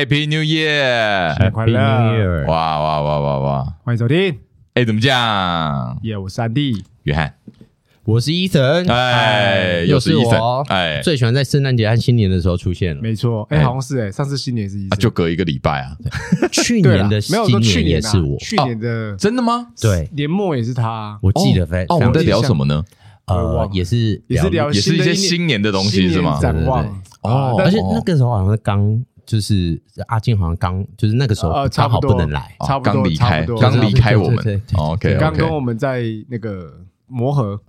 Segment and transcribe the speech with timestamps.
[0.00, 1.34] Happy New Year！
[1.34, 2.46] 新年快乐！
[2.46, 3.74] 哇哇哇哇哇！
[3.84, 4.34] 欢迎收听。
[4.72, 5.98] 哎，怎么讲？
[6.04, 7.34] 耶，我是安迪，约翰，
[8.04, 8.86] 我是伊森。
[8.88, 10.40] 哎，又是伊森。
[10.68, 13.02] 哎，最喜欢在圣诞节和新年的时候出现了。
[13.02, 15.94] 没错，哎，好像是哎，上次新年是伊森，就隔一个礼拜啊。
[16.50, 19.66] 去年的新年也是我，去年的真的吗？
[19.78, 21.18] 对，年末也是他。
[21.20, 21.94] 我记得非常。
[21.94, 22.82] 哦，我们在聊什么呢？
[23.26, 26.38] 呃，也是也是聊，也是一些新年的东西是吗？
[26.40, 26.86] 展望
[27.20, 29.04] 哦，而且那个时候好像是刚。
[29.30, 34.62] 就是阿金好像刚就是那个时候刚好不能来，差不多刚离开，刚离开我们。
[34.74, 37.60] OK，刚跟我们在那个磨合，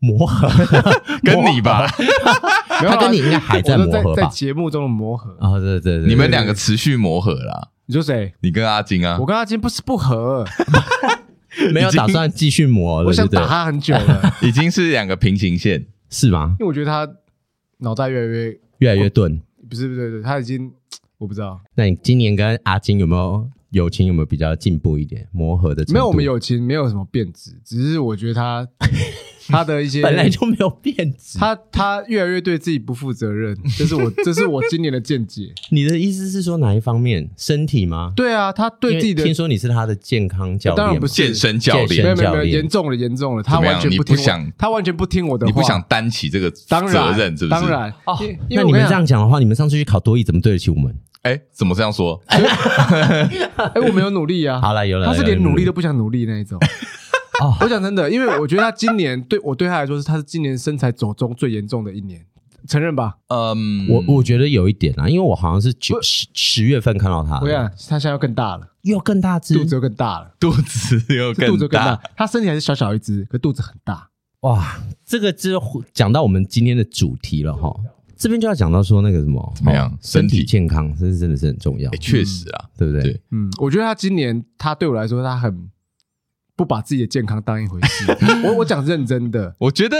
[0.00, 0.46] 磨 合
[1.22, 1.86] 跟你吧，
[2.68, 4.22] 他跟你应该还在磨合吧？
[4.22, 7.70] 在节目中的磨合啊，对对对，你们两个持续磨合啦。
[7.86, 8.34] 你说谁？
[8.40, 9.16] 你跟阿金啊？
[9.18, 10.44] 我跟阿金不是不合，
[11.72, 13.08] 没有打算继续磨了。
[13.08, 16.54] 我想打他很久了，已经是两个平行线，是吗？
[16.60, 17.10] 因为我觉得他
[17.78, 19.40] 脑袋越来越越来越钝。
[19.68, 20.72] 不是不是，他已经
[21.18, 21.60] 我不知道。
[21.74, 25.84] 那你今年跟阿金有没有友情有没有比较进步一点磨合的？
[25.92, 28.66] 没有，我们友情没有什么变质，只是我觉得他
[29.48, 35.52] 他的一些本来就没有变质，他他越来越对自己不负责任，这是我 这是我今年的见解。
[35.70, 37.30] 你的意思是说哪一方面？
[37.36, 38.12] 身体吗？
[38.14, 44.16] 对啊，他对自己的听说你是他的健康教练，当然不是健身教练，没有没有严重了严重了，他完全不听，
[44.56, 46.80] 他完全不听我的，你不想担起这个责
[47.16, 47.60] 任，是不是？
[47.60, 48.18] 当然哦。
[48.50, 50.94] 那你们这样讲的话，你们上次去考多艺怎么对得起我们？
[51.22, 52.20] 哎，怎么这样说？
[52.28, 54.60] 哎，我没有努力啊。
[54.60, 56.58] 好了，有了，他是连努力都不想努力那一种。
[57.40, 62.24] 哦，我讲真的，因为我觉得他今年对我对他来说是他是今年身材走中最严重的一年，
[62.66, 63.16] 承认吧？
[63.28, 74.08] 嗯，我我觉得有一点啊，因为我好像是九十十月份看到他，对啊，他现在又更大了，又更大只，肚子又更大了，肚子又更大，他身体还是小小一只，可肚子很大。
[74.40, 75.60] 哇，这个就
[75.92, 77.72] 讲到我们今天的主题了哈，
[78.16, 83.02] 这边就要讲到说那个什么怎么样，身体健康，这是真的是很重要，确实啊，对不对？
[83.02, 85.70] 对，嗯，我觉得他今年他对我来说他很。
[86.58, 88.04] 不把自己的健康当一回事，
[88.44, 89.96] 我我讲认真的，我觉得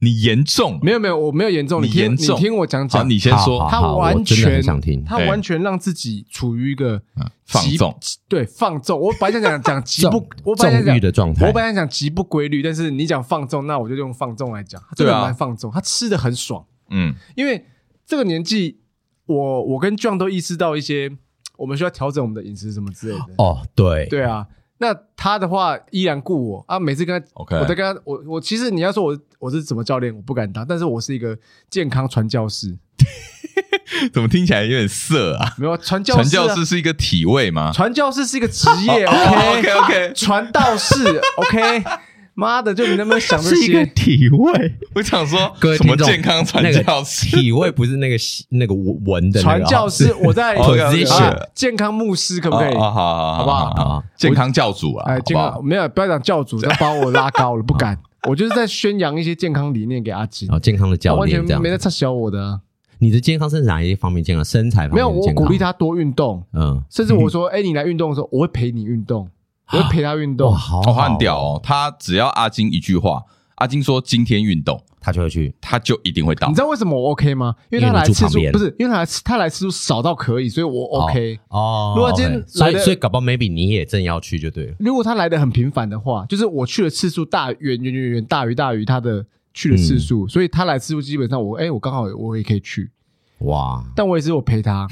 [0.00, 7.00] 你严重，没有没有，我没有严重，你严重，你听我讲讲，你先说，他完全想听，他完全让自己处于一个
[7.46, 7.96] 放纵，
[8.28, 8.98] 对放纵。
[8.98, 17.64] 我本来想讲讲极不，我本来想讲，我本来想讲极不规律，但是你讲放纵，那我就用放纵来讲，这个蛮放纵，他吃的很爽，嗯，因为
[18.04, 18.80] 这个年纪，
[19.26, 21.12] 我我跟 John 都意识到一些，
[21.56, 23.24] 我们需要调整我们的饮食什么之类的。
[23.38, 24.44] 哦，对，对啊。
[24.78, 31.38] 那他的话依然雇我啊，每次跟他.我在跟他，我我其实你要说我我是什么教练，我不敢当，但是我是一个
[31.70, 32.76] 健康传教士。
[34.12, 35.54] 怎么听起来有点色啊？
[35.58, 37.70] 没有，传教士，传教士是一个体位吗？
[37.72, 41.84] 传教士是一个职业，OK OK，传道士，OK。
[42.34, 43.56] 妈的，就你能不能想这些？
[43.62, 47.36] 是一个体位， 我想说，什么健康传教士？
[47.36, 48.16] 体位不是那个
[48.50, 52.74] 那个文的传教士，我在 position 健康牧师可不可以？
[52.74, 54.02] 好好好不好？
[54.16, 57.98] 健康教主啊，哎，健康没有，不要讲教主，要把我拉高了，不敢。
[58.28, 60.50] 我就是在宣扬一些健康理念给阿金。
[60.50, 62.60] 哦，健康的教练，完全没在插小我的。
[62.98, 64.42] 你的健康是哪一方面健康？
[64.42, 64.94] 身材方面？
[64.94, 66.42] 没有，我鼓励他多运动。
[66.54, 69.28] 嗯，甚至我说，哎，你来运动的时候，我会陪你运动。
[69.72, 71.60] 我会陪他运动，好，他很屌哦。
[71.62, 73.22] 他只要阿金一句话，
[73.56, 76.48] 阿金说今天运动，他就会去，他就一定会到。
[76.48, 77.54] 你知道为什么我 OK 吗？
[77.70, 81.94] 因为他来次数不是，因为他来他来次数少到可以，所以我 OK 哦。
[81.96, 84.74] 如果今天来的，所以搞不好 maybe 你也正要去就对了。
[84.78, 92.90] 如果他来的很频繁的话，就是我去的次数大远远远远大于大于他的去的次数，所以他来次数基本上我哎我刚好我也可以去
[93.38, 93.82] 哇。
[93.96, 94.86] 但我也是我陪他，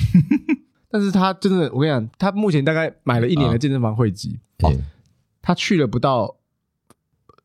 [0.92, 4.38] 但是他真的我跟你讲，他目前大概买了一年的健身房会籍。
[5.40, 6.36] 他去了不到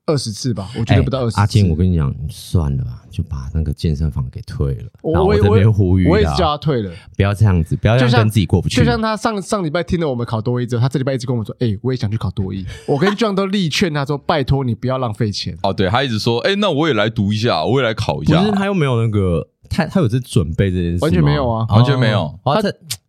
[0.06, 1.40] 二十次吧，我觉得不到二十次。
[1.40, 4.90] 阿金，我跟你讲，算了吧，就把那个健身房给退了。
[5.02, 8.76] 我我这边呼吁，我也是叫他退了，不要这样子，不要让跟自己过不去。
[8.78, 22.40] 就像他上上礼拜听了我们考多一之后，他这礼拜一直跟我说：“哎，我也想去考多一。”我跟 John 都力劝他说：“拜托你不要浪费钱。”哦，对，他一直说：“哎，那我也来读一下，我也来考一下。”可是他又没有那个，他他有在准备这件事，完全没有啊，完全没有。
[22.46, 22.62] 他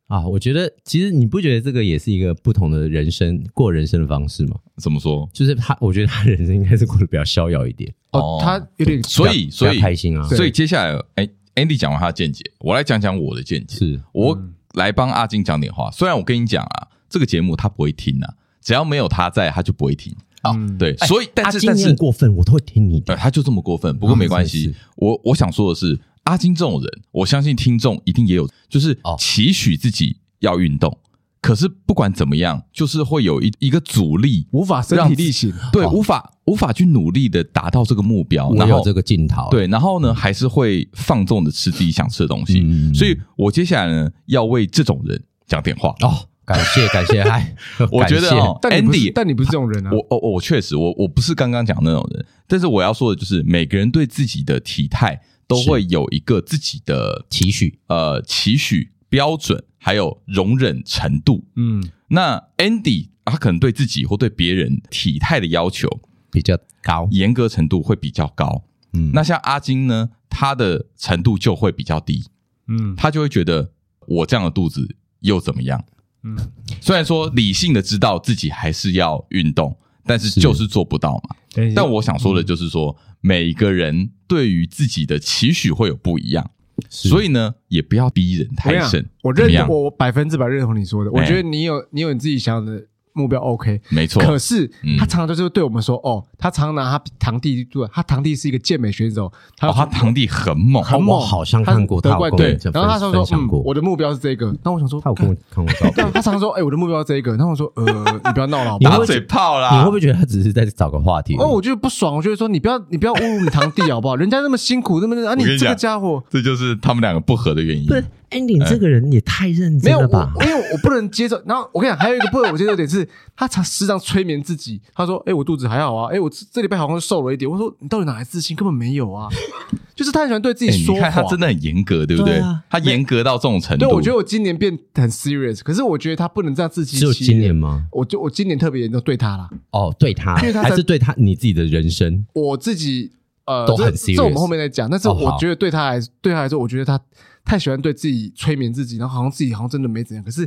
[0.08, 4.56] 啊，我觉得其实你不觉得这个也是一个不同的人生过人生的方式吗？
[4.78, 5.28] 怎么说？
[5.34, 8.40] 就是他，我觉得他人生应该是过得比较逍遥一点哦。
[8.42, 10.26] 他有点，所以所以开心啊。
[10.28, 13.76] 所以接下来，哎，Andy 讲完他的见解，我来讲讲我的见解。
[13.76, 14.36] 是我
[14.72, 15.90] 来帮阿金讲点话。
[15.90, 20.56] 虽然我跟你讲啊，这个节目他不会听啊，只要没有他在，他就不会听啊。
[20.78, 23.14] 对，所以但是但是过分，我都会听你的。
[23.14, 24.74] 他就这么过分，不过没关系。
[24.96, 30.18] 我我想说的是，阿金这种人，我相信听众一定也有，就是期许自己。
[30.40, 30.96] 要运动，
[31.40, 42.64] 可是不管怎么样，就是会有一一个阻力，无法身体力行，对，无法无法去努力的达到这个目标，然后这个镜头，对，然后呢，还是会放纵的吃自己想吃的东西。
[42.94, 46.28] 所以我接下来呢，要为这种人讲点话哦。
[46.46, 47.54] 感谢感谢， 嗨，
[47.90, 49.90] 我觉得哦，Andy，但你不是这种人啊。
[49.92, 52.24] 我我我确实，我我不是刚刚讲那种人。
[52.46, 61.42] 但是我要说的就是，每个人对自己的体态都会有一个自己的期许，呃，期许标准，还有容忍程度。
[61.56, 65.88] 嗯，那 Andy 他可能对自己或对别人体态的要求
[66.30, 68.62] 比较高，严格程度会比较高。
[68.92, 72.24] 嗯，那像阿金呢，他的程度就会比较低。
[72.68, 73.72] 嗯，他就会觉得
[74.06, 75.82] 我这样的肚子又怎么样？
[76.24, 76.36] 嗯，
[76.80, 79.74] 虽然说理性的知道自己还是要运动，
[80.04, 81.36] 但是就是做不到嘛。
[81.74, 86.50] 但我想说的就是说，每一个人对于自己的期许会有不一样，
[86.88, 89.08] 所以呢，也不要逼人太甚。
[89.22, 91.10] 我认同，我百分之百认同你说的。
[91.10, 92.86] 我觉得你有你有你自己想要的。
[93.18, 94.22] 目标 OK，没错。
[94.22, 102.56] 可是他常常就是对我们说：“哦，他常常拿他堂弟做，他堂弟是一个健美选手，他他堂弟很猛，很猛，好像看过得冠对。
[102.72, 104.54] 然后他常说：嗯，我的目标是这个。
[104.62, 106.06] 那我想说，他有跟我看过照片。
[106.14, 107.32] 他常常说：哎，我的目标是这个。
[107.32, 107.84] 然后我说：呃，
[108.24, 109.70] 你不要闹了，打嘴炮啦！
[109.72, 111.36] 你会不会觉得他只是在找个话题？
[111.38, 112.14] 哦，我觉得不爽。
[112.14, 114.14] 我觉得说你不要你不要侮辱你堂弟好不好？
[114.16, 117.86] 人家那么辛苦，那么啊，你这个家伙，这就是他们两个不合的原因。
[117.86, 118.02] 对。
[118.30, 120.32] Andy 这个人也太认真了吧？
[120.38, 121.40] 没有，因为我不能接受。
[121.46, 124.80] 然后我跟你讲，还有一个不能我接受点是，他常时常催眠自己。
[124.94, 128.56] 他说：“哎，我肚子还好啊，哎，我这礼拜好像瘦了一点。”我说：“你到底哪来自信？
[128.56, 129.28] 根本没有啊！”
[129.96, 131.00] 就是他很喜欢对自己说话。
[131.00, 132.40] 你看他真的很严格，对不对？
[132.70, 133.86] 他严格到这种程度。
[133.86, 137.12] 对，我觉得我今年变很 serious，可是我觉得他不能这样自欺欺人。
[137.12, 137.84] 只有今年吗？
[137.90, 139.48] 我就我今年特别严重对他啦。
[139.70, 142.24] 哦，对他，还是对他你自己的人生？
[142.32, 143.10] 我自己
[143.46, 144.16] 呃都很 serious。
[144.16, 144.88] 这我们后面再讲。
[144.88, 147.00] 但是我觉得对他来对他来说，我觉得他。
[147.48, 150.22] 太喜欢对自己催眠自己，然后好像自己好像真的没怎样。
[150.22, 150.46] 可是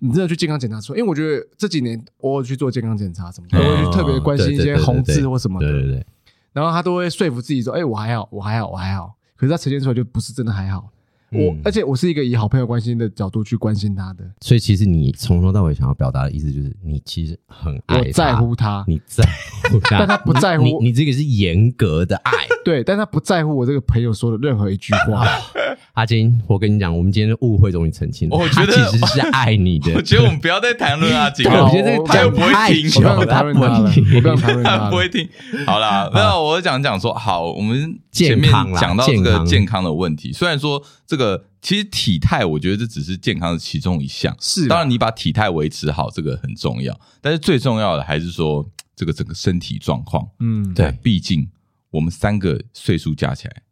[0.00, 5.72] 你真的去健康检查出来，因为我觉得这几年偶尔去做健康检查什么的，我会去特别关心一些红字或什么的。
[5.72, 6.06] 对对对。
[6.52, 10.90] 然后他都会说服自己说：“哎，我还好，我还好，我还好。”可是他呈现出来就不是真的还好。
[11.32, 19.24] 我而且我是一个以好朋友关心的角度去关心他的，所以其实你从头到尾想要表达的意思就是，你其实很爱他，我在乎他，你在
[19.70, 20.64] 乎他， 但他不在乎。
[20.64, 20.86] 你。
[20.86, 22.30] 你这个是严格的爱，
[22.64, 25.26] 对，但他不在乎我这个朋友说的任何一句话。
[25.94, 29.94] 阿金，我跟你讲，我们今天的误会终于澄清了，我觉得其实是爱你的。
[29.94, 35.26] 我觉得我们不要再谈论阿金了， 我觉得这个讲不会听，我不要谈论他了，我不要谈论他了，不会听。
[35.66, 41.46] 好啦，那我讲讲说，好，我们前面讲到这个健康的问题，虽然说这个。
[41.62, 44.32] 其实体态，我觉得这只是健康的其中一项。
[44.38, 46.96] 是，当然你把体态维持好，这个很重要。
[47.20, 48.64] 但是最重要的还是说
[48.94, 50.24] 这个整个身体状况。
[50.38, 51.50] 嗯，对，毕竟
[51.90, 53.62] 我们三个岁数加起来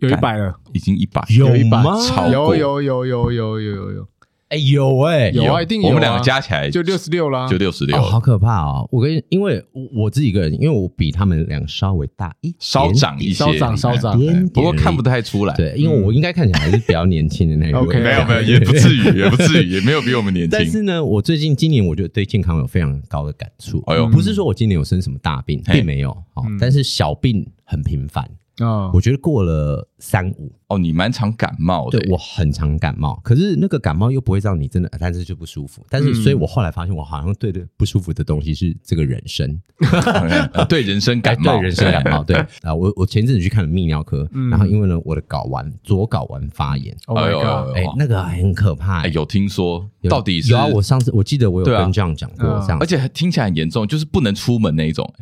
[0.00, 1.82] 有一百了，已经一百，有一百，
[2.30, 4.08] 有有有有有有有有。
[4.50, 5.86] 哎，有哎，有啊，一定有。
[5.88, 8.88] 我们两个加起来就六十六啦，就六十六，好可怕哦！
[8.90, 9.64] 我跟因为
[9.94, 14.18] 我自己一个人，因为我比他们俩稍微大一，稍长一些，稍长稍长，
[14.48, 15.54] 不过看不太出来。
[15.54, 17.86] 对，因为我应该看起来还是比较年轻的那种。
[17.86, 20.50] 没有没有，也不至于， 也不至于，也没有比我们年轻。
[20.50, 23.80] 但是呢，我最近今年我觉得对健康有非常高的感触。
[23.86, 26.16] 哎呦，不是说我今年有生什么大病，并没有，
[26.58, 28.28] 但是小病很频繁。
[28.60, 31.98] 啊，我觉得过了三五哦，你蛮常感冒的。
[31.98, 35.84] 对，我很常感冒，可是那个感冒又不会让你真的，但是就不舒服。
[35.88, 39.60] 但是，所以我后来发现，我好像对的不舒服的东西是这个人参。
[40.68, 42.22] 对人生感冒，对人生感冒。
[42.22, 47.40] 对啊，我我前阵子去看了泌尿科，然后因为呢，我的睾丸左睾丸发炎，哎呦，
[47.74, 49.06] 哎，那个很可怕。
[49.08, 49.88] 有听说？
[50.08, 50.52] 到底是？
[50.52, 55.12] 有啊，我上次我记得我有跟这样讲过，这样，而且听起来很严重，就是不能出门那一种。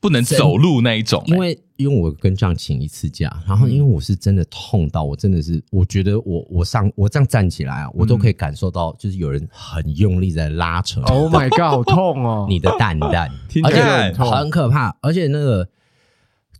[0.00, 11.00] 不能走路那一种，因为因为我跟这样请一次假，然后因为我是真的痛到我真的是，我觉得我我上我这样站起来啊，我都可以感受到，就是有人很用力在拉扯。
[11.02, 12.46] Oh my god，好痛哦！
[12.50, 13.30] 你的蛋蛋，
[13.64, 13.80] 而且
[14.24, 15.68] 很可怕，而且那个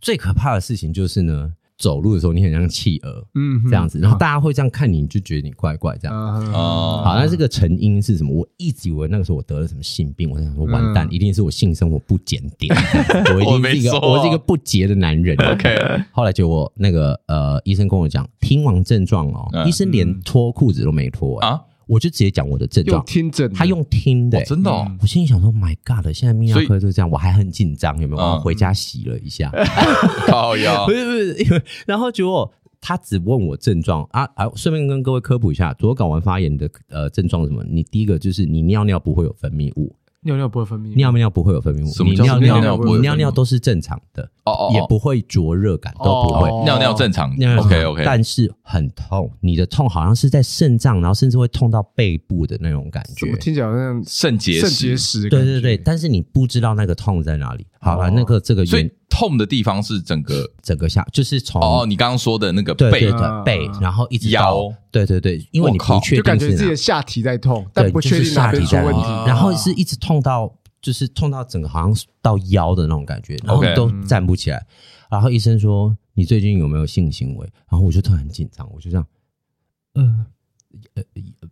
[0.01, 1.53] 最可怕的事情就是呢。
[1.79, 6.15] 走路的时候，你很像企鹅，嗯，这样子，然后大家会这样看你，就觉得你怪怪这样。
[6.53, 8.31] 哦，好，那这个成因是什么？
[8.31, 12.75] 我一直以为那个时候我得了什么性病，我想说完蛋，一定是我性生活不检点，
[13.33, 15.37] 我一定是一个我是一个不洁的男人。
[15.37, 21.61] OK，后来结果那个呃医生跟我讲，听完症状哦，医生连脱裤子都没脱啊。
[21.89, 24.71] 我就直接讲我的症状，听诊，他用听的，真的。
[25.01, 28.21] 我心里想说，My God，现在泌尿科就是这样，我还很紧张，有没有？
[28.21, 29.51] 我回家洗了一下，
[30.29, 37.63] 靠呀， 不是不是，因为然后结果他只问我症状啊啊，顺便跟各位科普一下，左睾丸发炎的呃症状是什么？
[37.67, 39.91] 你第一个就是你尿尿不会有分泌物。
[40.21, 41.93] 尿尿不会分泌，尿尿不会有分泌物。
[41.93, 42.77] 什么叫尿尿？
[42.77, 46.49] 你尿尿都是正常的，哦哦，也不会灼热感，都不会。
[46.65, 48.03] 尿尿正常，OK OK。
[48.03, 53.33] 但是很痛，你的痛好像是在肾脏，然后甚至会痛到背部的那种感觉。
[53.37, 55.29] 听起来好像肾结石，肾结石。
[55.29, 57.65] 对对对，但是你不知道那个痛在哪里。
[57.79, 63.09] 好了，那个这个所以痛的地方是整个整个下，就是从哦，你刚刚说的那个背。
[63.09, 74.65] 的背，然后一直腰，对对对，因为你不确定就感觉自己的下体在痛，但不确定哪边出问题，然后是一直痛到就是痛到整个好像到腰的那种感觉，然后都站不起来。
[75.09, 77.45] 然后医生说，你最近有没有性行为？
[77.69, 79.05] 然后我就突然很紧张，我就这样，
[79.95, 80.25] 呃
[80.93, 81.03] 呃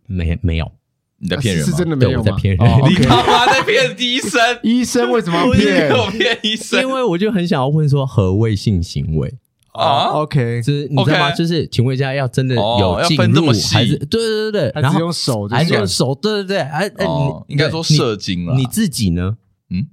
[0.06, 0.72] 没没有。
[1.20, 1.70] 你在骗人吗？
[1.70, 2.66] 是真的没有在骗人。
[2.88, 4.40] 你他妈在骗医生？
[4.62, 5.90] 医生为什么要骗？
[5.90, 6.80] 我骗医生？
[6.80, 9.34] 因为我就很想要问说何谓性行为
[9.72, 11.32] 啊？OK，就是你知道吗？
[11.32, 13.96] 就是请问一下，要真的有进入还是？
[13.98, 16.14] 对对对对，然后用手还是用手？
[16.14, 17.06] 对对对，哎哎，
[17.48, 18.54] 应该说射精了。
[18.54, 19.36] 你自己呢？
[19.70, 19.86] 嗯，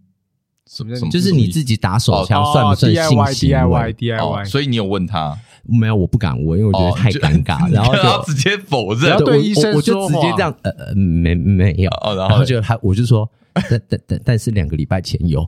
[0.70, 0.96] 什么？
[1.10, 3.04] 就是你自己打手枪算不算性
[3.50, 5.38] 行为？DIY，DIY，所以你有问他？
[5.68, 9.18] 没有，我不敢问，因为我觉得太尴尬， 然后就直接否认。
[9.24, 15.42] 对医生我就直接这样，呃，没没有，然后就他，我就说，但但但但是两个礼拜前有。
[15.42, 15.48] 哦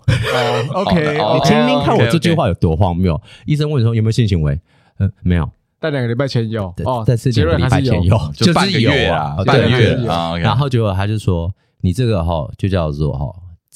[0.74, 3.20] ，OK，你听听看我这句话有多荒谬。
[3.46, 4.60] 医生问说有没有性行为？
[5.00, 5.48] 嗯，没有，
[5.80, 6.74] 但两个礼拜前有。
[6.86, 10.38] 哦，但是两个礼拜前有，就是有啊，半个月啊。
[10.38, 13.26] 然后结果他就说，你这个哈就叫做哈。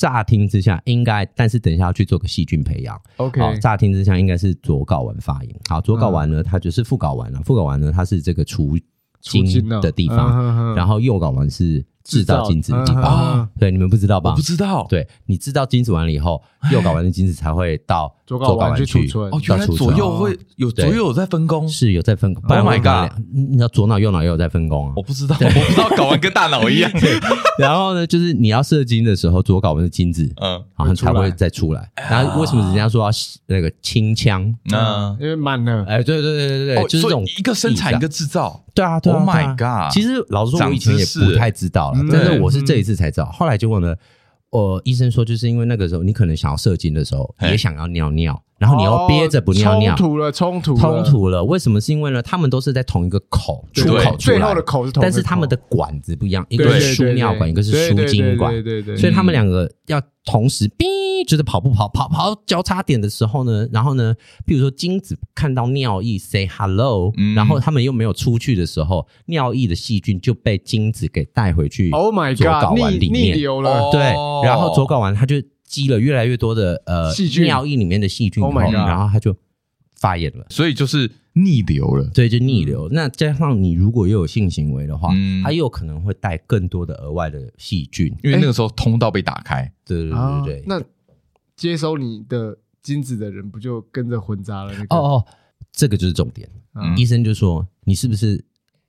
[0.02, 3.00] 乍听之下应该，但是等一下要去做个细菌培养。
[3.18, 5.56] OK，好，乍听之下应该是左睾丸发炎。
[5.70, 7.40] 好，左睾丸呢，它就是副睾丸了。
[7.44, 8.76] 副睾丸呢，它是这个除
[9.20, 11.86] 精的地方，然后右睾丸是。
[12.04, 14.32] 制造精子的地方，对，你们不知道吧？
[14.32, 14.86] 我不知道。
[14.90, 16.42] 对，你制造精子完了以后，
[16.72, 19.30] 右睾丸的精子才会到左睾丸去储存。
[19.32, 22.44] 哦，原来左右会有左右有在分工，是有在分工。
[22.48, 23.18] Oh my god！
[23.34, 24.94] 你知道左脑右脑也有在分工啊？
[24.96, 26.92] 我不知道， 我不知道睾丸跟大脑一样。
[27.60, 31.90] 然后呢，就是你要射精的时候，左睾丸的精子，嗯，好像才会再出来。
[31.96, 33.12] 然后为什么人家说要
[33.48, 34.42] 那个清腔？
[34.72, 35.86] 嗯，因为满了。
[35.86, 38.64] 哎，对对对对对，就是这种一个生产一个制造。
[38.74, 39.18] 对啊，对啊。
[39.18, 39.94] Oh my god！
[39.94, 43.26] 其实老实说，我以前也不太知道了，但是我是这一次才知道。
[43.32, 43.96] 后来结果呢，
[44.50, 51.44] 我医生说，就是因为那个时候你可能想要射精的时候，也想要尿尿，然后你又憋着不尿尿，冲突了，冲突，冲突了。
[51.44, 51.82] 为什么？
[51.82, 52.22] 是因为呢？
[52.22, 58.96] 他们都是在同一个口出口，最后的口是同，但是他们的管子不一样，一个是输尿管，一个是输精管，对对对。
[58.96, 60.86] 所以他们两个要同时逼。
[61.28, 64.12] 就是跑步跑跑跑交叉点的时候呢，然后呢，
[64.44, 71.92] 比如说精子看到尿液 say hello，然后他们又没有出去的时候，尿液的细菌就被精子给带回去。
[71.92, 72.38] Oh my god！
[72.40, 74.02] 左睾丸里面逆流了，对，
[74.44, 75.36] 然后左睾丸它就
[75.72, 79.36] 积了越来越多的呃细菌，尿液里面的细菌，然后它就
[79.96, 82.90] 发炎了，所以就是逆流了，对，就逆流。
[82.92, 85.10] 那加上你如果又有性行为的话，
[85.44, 89.72] 它又可能会带更多的额外的细菌，因为那个时候通道被打开。
[89.86, 90.82] 对对对对，那。
[91.58, 94.74] 接收你的精子的人不就跟着混杂了？
[94.76, 95.26] 那个哦哦，
[95.72, 96.50] 这个就是重点。
[96.74, 98.44] 嗯、医生就说你是不是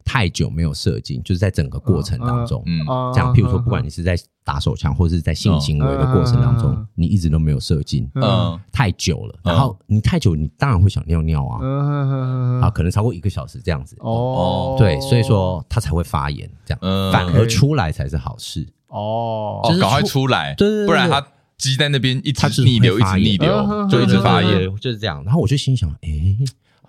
[0.04, 1.22] 太久没有射精？
[1.22, 9.38] 就是在整个过程当中，嗯，这样，譬如说，不管你是在打手枪或者是在性行为的过程当中，嗯、你一直都没有射精，嗯，太久了。
[9.42, 13.96] 然后你太久，你当然会想尿尿啊，嗯、啊，可能超过一个小时这样子。
[14.00, 18.66] 哦，对，所以说它才会发炎，这样，嗯、反而出来才是好事。
[18.88, 21.24] 哦，就是赶快出来，对，对，对，对，不然它。
[21.58, 25.22] 积在那边一直逆流，一直逆流，就一直发炎，就是这样。
[25.22, 26.36] 然后我就心想，哎，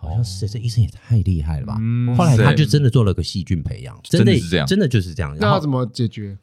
[0.03, 1.77] 好像是这医生也太厉害了吧？
[2.15, 5.35] 后来他就真的做了个细菌培养，真的是这样，真的就是这样。
[5.39, 6.37] 那要怎么解决？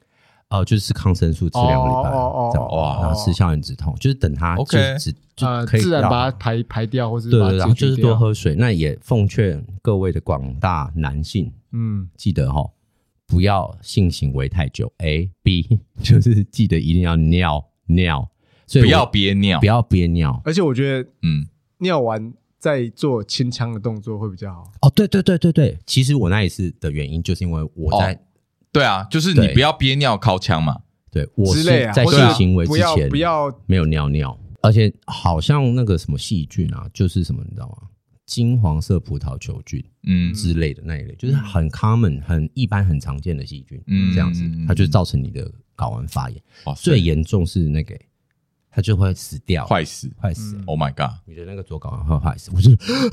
[0.49, 2.11] 哦，就是吃抗生素吃两个礼拜，
[2.53, 8.57] 这样哇，然后吃消炎止痛，就是等他就是就可以自然把它排排掉，或者对对，然后就是多喝水。
[8.57, 12.69] 那也奉劝各位的广大男性，嗯，记得哈，
[13.27, 14.93] 不要性行为太久。
[14.99, 17.65] A B 就是记得一定要尿。
[17.87, 18.31] 尿，
[18.69, 20.41] 所以不要憋尿，不要憋尿。
[20.45, 21.45] 而且我觉得，嗯，
[21.79, 24.71] 尿完再做清腔的动作会比较好。
[24.83, 28.23] 哦，对对对对对，其实我那一次的原因就是因为我在，
[28.71, 30.77] 对啊，就是你不要憋尿靠腔嘛。
[31.11, 37.89] 对，我是在性行为之前不要没有尿尿，而且好像那个什么细菌啊，就是什么你知道吗？
[38.27, 45.51] 金黄色葡萄球菌，嗯之类的那一类，就是很 common、很一般、很常见的细菌，嗯，这样子，它就造成你的。
[45.81, 47.99] 睾丸发炎，哦最严重是那个，
[48.73, 50.57] 他就会死掉，坏死，坏死。
[50.67, 51.17] Oh my god！
[51.27, 52.71] 你的那个左睾丸会坏死，我就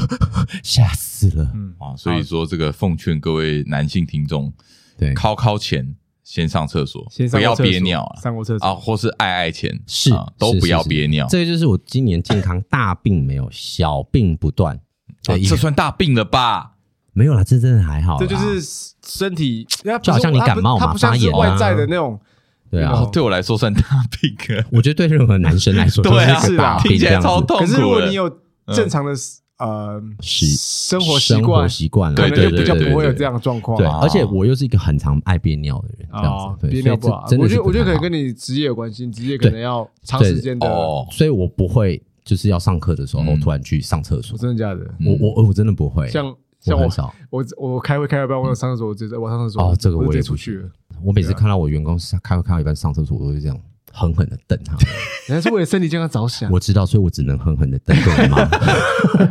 [0.61, 1.51] 吓死了。
[1.55, 4.53] 嗯啊，所以说这个奉劝各位男性听众，
[4.99, 11.25] 对，尻尻前先上厕所，先不要憋尿啊，上过厕所啊，或是爱爱前是都不要憋尿。
[11.27, 14.79] 这个就是我今年健康大病没有，小病不断，
[15.23, 16.73] 这算大病了吧？
[17.13, 18.19] 没有啦，这真的还好。
[18.19, 19.65] 这就是身体，
[20.03, 22.19] 就好像你感冒嘛，发炎外在的那种。
[22.69, 23.81] 对啊，对我来说算大
[24.19, 24.35] 病。
[24.71, 27.65] 我觉得对任何男生来说 都是大病，听起来超痛苦。
[27.65, 28.29] 可是如果你有
[28.73, 29.13] 正常的
[29.59, 33.77] 呃生活习惯习惯，可能就比较不会有这样的状况。
[33.77, 37.25] 对，而且我又是一个很常爱憋尿的人，这样子憋尿不好。
[37.39, 40.67] 我觉得我觉得可能跟你职业有关系，职业可能要长时间的，
[41.11, 44.37] 所以我不会就是要上课的时候，突然去上厕所。
[44.37, 44.81] 真的假的？
[45.05, 46.07] 我我我真的不会。
[46.09, 46.35] 像
[46.67, 46.89] 像我
[47.29, 49.63] 我我开会开到一半，我上厕所，我就我上厕所。
[49.63, 50.69] 哦，这个我也出去了。
[51.03, 53.57] 我每次看到我员工开会开到一半上厕所，我都会这样。
[53.93, 54.77] 狠狠的瞪他，
[55.27, 56.51] 人家是为了身体健康着想。
[56.51, 58.47] 我知道，所以我只能狠狠的瞪对吗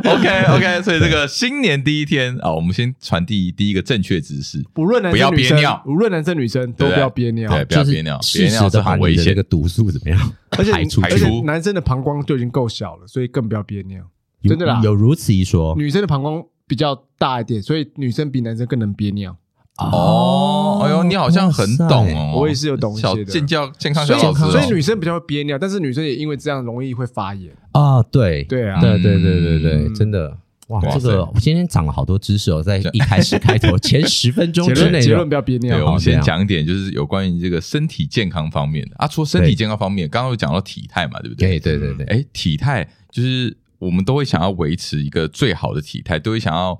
[0.03, 9.23] ？OK OK，所以这个新年第一天啊，我们先传递第一个正确知识：不论男生女生，无论男生女生都不要憋尿，对，不要憋尿，憋尿是很危险。
[9.23, 10.33] 这个毒素怎么样？
[10.57, 14.03] 而且而且男生的膀胱就已经够小了，所以更不要憋尿。
[14.43, 15.73] 真的啦，有如此一说。
[15.77, 19.35] 女生的膀胱比较大一点，所以女生比男生更能憋尿。
[19.77, 23.25] 哦，哎呦，你好像很懂哦，我也是有懂一些的。
[23.25, 28.01] 健教健康小老师，所以女生比较会憋尿，但是女生也因为这样容易会发炎啊。
[28.01, 30.35] 对对啊，对对对对对，真的
[30.69, 35.77] 哇，这个我今天长了好多知识哦，在一开始开头前十分钟之内，结论不要憋尿。
[35.77, 39.07] 对，我们先讲一点，就是有关于这个身体健康方面的啊。
[39.07, 41.59] 除了身体健康方面，刚刚有讲到体态嘛，对不对？
[41.59, 43.55] 对对对对，哎，体态就是。
[43.79, 46.79] 我们都会想要维持一个最好的体态，都会想要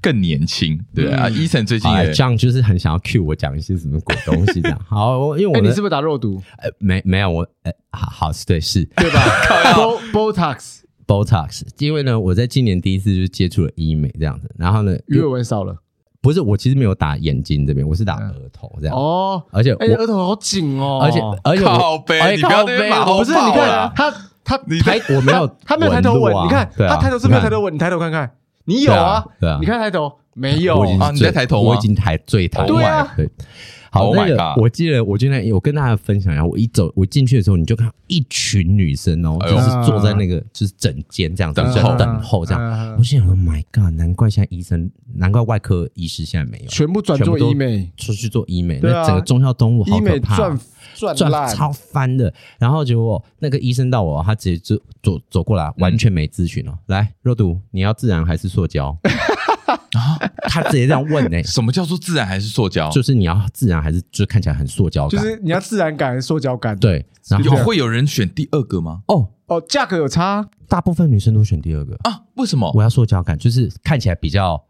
[0.00, 1.28] 更年轻，对，对啊。
[1.28, 4.80] Eason 最近也这样，就是很想要 cue 我讲一些什么鬼东西这样。
[4.88, 6.42] 好，因为我、欸、你是不是打肉毒？
[6.58, 9.20] 呃，没没有，我呃，好好对是，对吧？
[10.12, 15.76] Botox Botox，因为呢，我在今年第一次就接触了医美这样子，然后呢，鱼尾纹少了。
[16.20, 18.96] 不是，我其实没有打眼睛这边，我是打额头这样。
[18.96, 24.12] 哦，而且我额头好紧哦，而且而且靠背，你不要对马后炮，不是，你看他。
[24.48, 26.34] 他抬我没有，他没有抬头纹。
[26.46, 28.30] 你看他抬头是没有抬头纹，你抬头看看，
[28.64, 29.22] 你有啊？
[29.38, 31.10] 对啊，你看抬头没有啊？
[31.12, 32.66] 你在抬头，我已经抬最抬了。
[33.14, 33.30] 对，
[33.90, 42.96] 好，那个我记得我今天我跟大家分享一下，我一走我进去的时候，你就看到一群女生哦，就是坐在那个就是整间这样等候等候这样。
[42.98, 48.78] 我心想说，My God，难怪现在医生，难怪外科医师现在没有，全部转做医美，出去做医美。
[48.82, 50.58] 那整个中孝东路好可怕。
[50.94, 51.14] 赚
[51.54, 56.76] 超翻的，然后结果那个医生到我，他直接就走走过来，完全没咨询哦。
[56.86, 58.96] 来，肉毒，你要自然还是塑胶？
[60.48, 61.42] 他直接这样问呢？
[61.44, 62.88] 什么叫做自然还是塑胶？
[62.90, 65.20] 就是你要自然还是就看起来很塑胶感？
[65.20, 66.76] 就是你要自然感还是塑胶感？
[66.78, 69.02] 对，然后会有人选第二个吗？
[69.08, 72.22] 哦哦，价格有差，大部分女生都选第二个啊？
[72.34, 72.70] 为什么？
[72.74, 74.64] 我要塑胶感，就是看起来比较。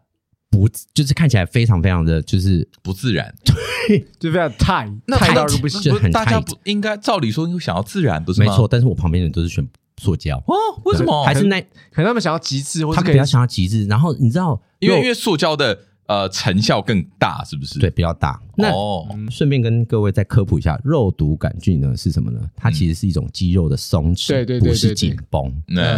[0.51, 8.49] 不，就是看起来非常非常的就是不自然，对，就非常太，太到不行，很大家不应该照理说你想要自然，不是吗？
[8.51, 9.63] 没错，但是我旁边人都是选
[9.99, 11.23] 塑胶哦，为什么？
[11.25, 13.85] 还是那可能他们想要极致，或者他比较想要极致。
[13.85, 15.77] 然后你知道，因为因为塑胶的。
[16.09, 17.77] 呃，成效更大是不是？
[17.77, 18.41] 对，比较大。
[18.59, 22.39] 那顺便跟各位再科普一下，肉毒杆菌呢是什么呢？
[22.55, 25.51] 它其实是一种肌肉的松弛，对对对，不是紧绷。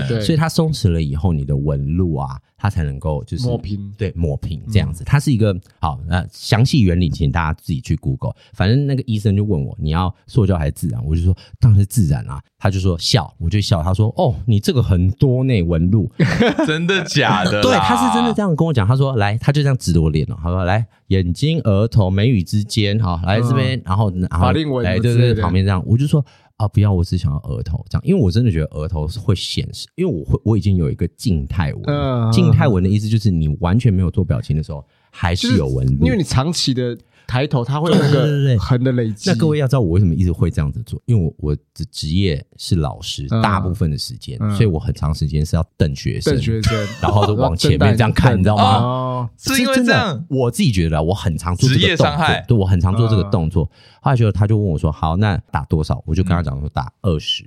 [0.07, 5.03] 对，所以它松弛了以后，你的纹路啊，它才能够就是抹平，对，抹平这样子。
[5.03, 8.33] 它是一个好，那详细原理请大家自己去 Google。
[8.53, 11.03] 反正那个医生就问我，你要塑胶还是自然？
[11.05, 12.41] 我就说当然是自然啊。
[12.59, 13.81] 他就说笑，我就笑。
[13.81, 16.07] 他说哦，你这个很多内纹路，
[16.67, 17.59] 真的假的？
[17.63, 18.87] 对，他是真的这样跟我讲。
[18.87, 20.37] 他说来，他就这样指着我脸了。
[20.43, 25.83] 他说来，眼睛、额头、眉宇之间，哈，来这边，然后然后法令纹，对对，旁边这样。
[25.85, 32.31] 我就说啊，不要，我只想要额头这样，因为我真的觉得额头是会显示，因为我会我已经有一个静态纹。
[32.31, 36.97] 静态纹的意思就是你完全没有做表情的时候，还是有纹路，因为你长期的。
[37.31, 39.29] 抬头，他会有那个横的累积。
[39.29, 48.63] 那各位要知道我为什么一直会这样子做，因为我我的职业是老师，大部分的时间，所以我很长时间是要瞪学生，瞪学生，然后就往前面这样看，你知道吗？
[48.79, 53.63] 哦，是因为这样，我自己觉得我很常做这个动作，对，我很常做这个动作。
[54.01, 57.45] 后来就他就问我说：“好，那打多少？”我就跟他讲说：“打二十，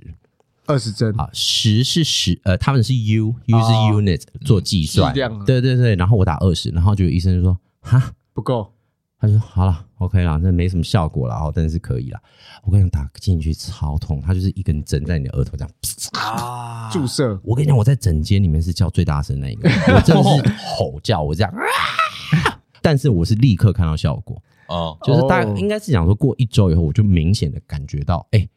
[0.65, 5.13] 二十针。”啊，十是十，呃，他们是 U，U 是 unit 做计算，
[5.45, 5.95] 对对对。
[5.95, 8.71] 然后我打二十，然后就有医生就说：“哈，不够。”
[9.25, 12.19] 他说：“好了，OK 了，这没什么效果了，哦，但是可以了。
[12.63, 15.71] 我跟你讲，打进去超痛，他就是一根针在你的额头这样
[16.19, 17.39] 啊 注射。
[17.43, 22.59] 我跟你讲，我在整间里面是叫最大声那一个，我真的是 吼叫，我这样啊！
[22.81, 28.47] 但是我是立刻看到效果哦，就是大概应该是讲说过一周以后，我就明显的感觉到哎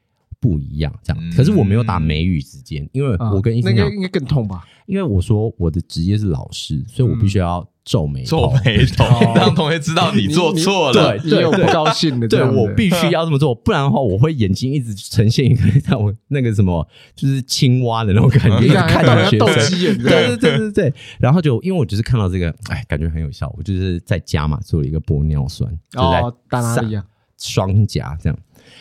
[0.40, 1.32] 不一样这样。
[1.36, 4.64] 可是我没有打眉宇之间，因为我跟医生讲应该更痛吧？
[4.86, 27.02] 因为我说我的职业是老师，所以我必须要。”皱眉头，皱眉头， 让同学知道你做错了，对，有不高兴的，对我必须要这么做，不然的话，我会眼睛一直呈现一个像我那个什么，就是青蛙的那种感觉， 一直看到学生，对对对对对，然后就因为我就是看到这个，哎，感觉很有效，我就是在家嘛做了一个玻尿酸，哦，打哪里啊？
[27.38, 28.38] 双颊这样。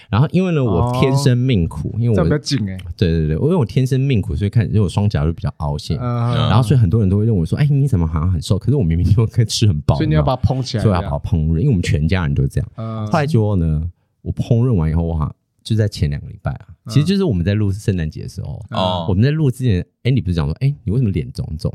[0.10, 8.58] 然后因为呢，我天生命苦，因为我比较紧哎，对对对，因为我天生命苦，所以看因为我双颊就比较凹陷，然后所以很多人都会认为说，哎，你怎么好像很瘦？
[8.58, 12.70] 可是我明明就可以吃很饱，所以你要把它膨起来，所以要把它烹饪，因为我们全家人都这样。
[13.08, 13.89] 后来结果呢，
[14.22, 21.74] 我烹饪完以后，我好像就在前两个礼拜啊，其实就是我们在录圣诞节的时候哦，我们在录之前，Andy 不是讲说，哎，你为什么脸肿肿？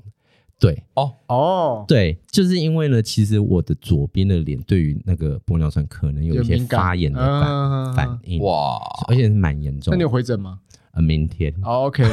[0.62, 9.90] 对，哦哦，对，就是因为呢，其实我的左边的脸对于那个玻尿酸可能有一些发炎的反反应，哇，而且是蛮严重。
[9.90, 10.60] 那你有回诊吗？
[10.92, 11.52] 呃，明天。
[11.64, 12.04] OK，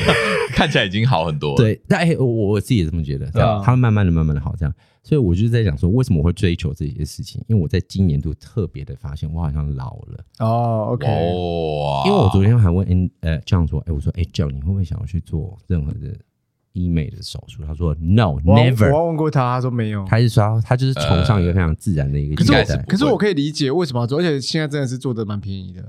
[0.52, 1.56] 看起来已经好很多。
[1.56, 4.74] 对，但哎，我我自己也这么觉得，这样，他会慢慢的、慢慢的好，这样。
[5.02, 7.42] 所以我就在想说，为什么我会追求这些事情？
[7.48, 10.24] 因为我在今年度特别的发现，我好像老了。
[10.40, 11.06] 哦，OK，
[12.06, 16.14] 因为我昨天还问 N 呃这样说，哎，我说，哎，Joe，你会不会想要去做任何的
[16.74, 17.64] 医美的手术？
[17.66, 18.92] 他说，No，Never。
[18.92, 20.04] 我问过他，他说没有。
[20.06, 22.36] 他是说，他就是崇尚一个非常自然的一个。
[22.36, 25.82] 可是，可是我可以理解为什么要做，而且现在真的是做的蛮便宜的。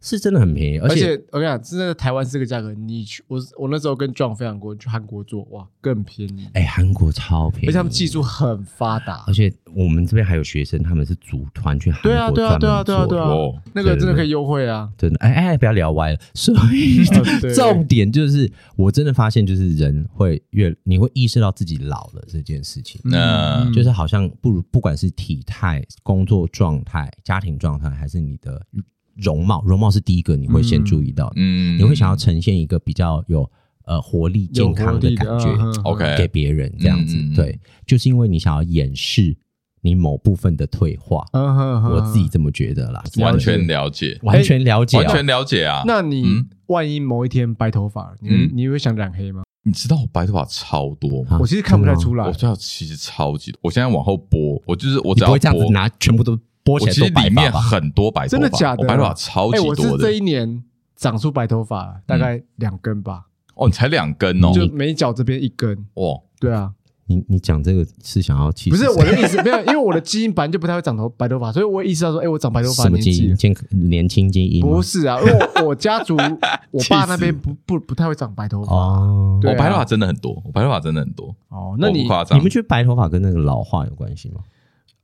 [0.00, 2.72] 是真的很便宜，而且我跟你讲，真的台湾是个价格。
[2.74, 6.48] 你去我我那时候跟 John 分享过，去韩国做哇更便宜。
[6.52, 9.24] 哎，韩国超便宜，而且他们技术很发达。
[9.26, 12.10] 而且我们这边还有学生，他们是组团去韩国。
[12.10, 13.28] 对啊，对啊，对啊，对啊，对啊，
[13.72, 14.88] 那个真的可以优惠啊！
[14.96, 16.18] 真的，哎哎，不要聊歪了。
[16.34, 17.04] 所以
[17.54, 23.00] 重点就是，我真的发现，就是人会越你会意识到自己老了这件事情。
[23.04, 28.64] 嗯，就是好像不如不管是体态、工作状态、家庭状态，还是你的。
[29.16, 33.50] 容貌，容貌是第一个你会先注意到的，嗯，你会想要呈现一个比较有
[33.86, 35.48] 呃活力、健康的感觉
[35.84, 39.36] ，OK，给别人这样子，对，就是因为你想要掩饰
[39.80, 45.82] 你某部分的退化，我自己这么觉得啦，完全了解，完全了解，完全了解啊。
[45.86, 49.44] 那你万一某一天白头发，你你会想染黑吗？
[49.62, 51.38] 你知道我白头发超多吗？
[51.40, 53.58] 我其实看不太出来，我知道其实超级多。
[53.62, 56.38] 我现在往后拨，我就是我只要这样子拿全部都。
[56.66, 58.82] 我其实里面很多白头发，真的假的？
[58.82, 59.82] 我白头发超级多的。
[59.92, 60.62] 我是这一年
[60.94, 63.26] 长出白头发，大概两根吧。
[63.54, 64.52] 哦，你才两根哦？
[64.52, 65.86] 就眉角这边一根。
[65.94, 66.72] 哦，对啊。
[67.08, 68.68] 你你讲这个是想要气？
[68.68, 73.36] 不是我的意思，没有，因为我的基因本来就不太会长头白头发， 所以我意识到说，哎，我长白头发什么基因？
[73.36, 74.60] 健年轻基因？
[74.60, 76.16] 不是啊，因为我家族
[76.72, 78.74] 我爸那边不不不太会长白头发。
[78.74, 81.32] 哦，我白头发真的很多，我白头发真的很多。
[81.48, 84.40] 哦，那你你们觉得白头发跟那个老化有关系吗？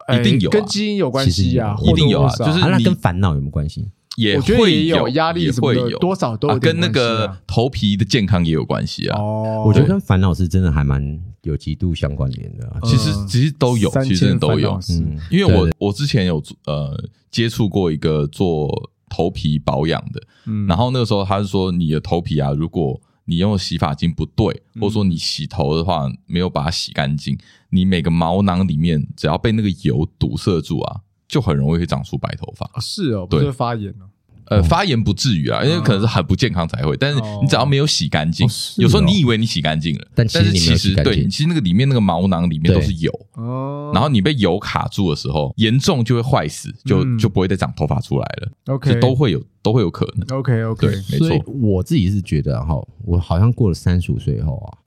[0.08, 3.88] 一定有，跟基因有关系啊，一定有啊，就是那跟烦恼有没有关系？
[4.16, 9.18] 也会有压力，会有多少都跟那个头皮的健康也有关系啊。
[9.18, 12.70] 哦，我觉得跟烦恼是真的还蛮有极度相关联的。
[12.84, 14.78] 其实其实都有，其实都有。
[14.90, 27.38] 嗯，因为我我之前有呃接触过一个做头皮保养的，嗯然后那个时候他是说你的头皮啊，如果你用洗发精不对，或者说你洗头的话没有把它洗干净，
[27.70, 32.68] 你每个毛囊里面只要被那个油堵塞住啊，就很容易会长出白头发。
[32.80, 34.10] 是哦，不是发炎哦。
[34.56, 36.96] 呃，发炎不至于啊，因为可能是很不健康才会。
[36.96, 43.10] 但是你只要没有洗干净，有时候你以为你洗干净了，但是其实对，其实那个里面那个毛囊里面都是油。
[43.34, 43.90] 哦。
[43.94, 48.52] 然后你被油卡住的时候，严重就会坏死，就就不会再长头发出来了。
[48.66, 50.38] OK，都会有都会有可能。
[50.38, 51.52] OK OK，对，没错。
[51.60, 54.78] 我自己是觉得哈，我好像过了三十五岁后啊，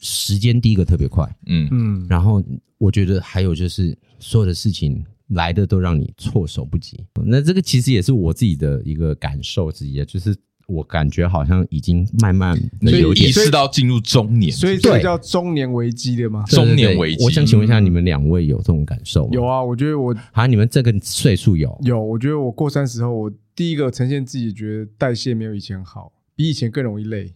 [0.00, 1.24] 时间第一个特别快。
[1.46, 2.06] 嗯嗯。
[2.08, 2.42] 然后
[2.78, 5.04] 我觉得还有就是所有的事情。
[5.30, 10.34] 来的都让你措手不及，那这个其实也是我自己的一个感受之一，就是
[10.66, 16.44] 我感觉好像已经慢慢有意识到进入中年，所以这叫中年危机的吗？
[16.48, 17.24] 中年危机。
[17.24, 19.30] 我想请问一下，你们两位有这种感受吗？
[19.32, 27.32] 有啊，我觉得我好像你们这个岁数有有，我觉得我过三十后，我第一个呈现自己觉得代谢没有以前好，比以前更容易累。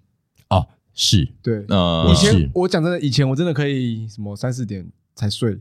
[0.50, 5.61] 哦，是对，呃，以前我讲真的，以前我真的可以什么三四点才睡。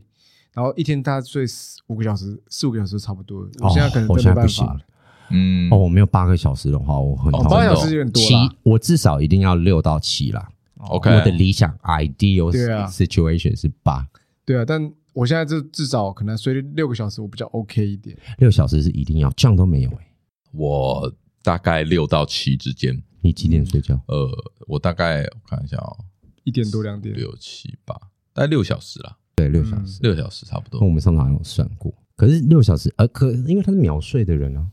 [0.54, 1.44] 然后一天大概睡
[1.88, 3.46] 五个小时，四五个小时差不多。
[3.60, 4.80] 我现在可能真没办法了。
[5.30, 8.22] 嗯，哦，我没有八个小时的话，我很八个小时有点多。
[8.22, 10.48] 七，我至少一定要六到七啦。
[10.76, 12.52] OK，我的理想 ideal
[12.88, 14.06] situation 是八。
[14.44, 18.16] 对啊，但我现在就至少可能睡六个小时，我比较 OK 一点。
[18.38, 20.12] 六小时是一定要，这样都没有哎。
[20.52, 21.12] 我
[21.42, 23.02] 大概六到七之间。
[23.22, 23.98] 你几点睡觉？
[24.06, 24.28] 呃，
[24.68, 25.96] 我大概我看一下哦，
[26.44, 27.94] 一点多两点，六七八，
[28.34, 29.16] 大概六小时啦。
[29.34, 30.80] 对，六小时，六小时差不多。
[30.80, 34.66] 我们上次好像有算过，可是六小时，呃，可因为他是秒睡的人啊。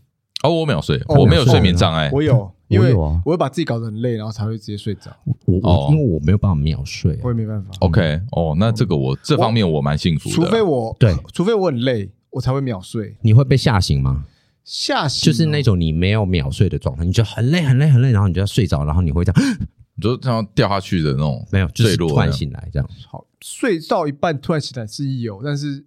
[0.43, 2.10] 哦，我秒睡，我没有睡眠障碍。
[2.12, 5.15] 我有，因为我会把自己搞得很累，然后才会直接睡着。
[5.45, 7.69] 我我因为我没有办法秒睡，我也没办法。
[7.82, 10.36] OK，哦，那这个我这方面我蛮幸福的。
[10.36, 13.15] 除非我对，除非我很累，我才会秒睡。
[13.21, 14.26] 你会被吓醒吗？
[14.63, 19.58] 吓醒，就是那种你没有秒睡的状态，你就很累很累很累，然后你就要睡着，然后你会这样。
[19.93, 22.89] 你就这样掉下去的那种，没有，就是突然醒来这样。
[23.08, 25.84] 好，睡到一半突然醒来是有，但是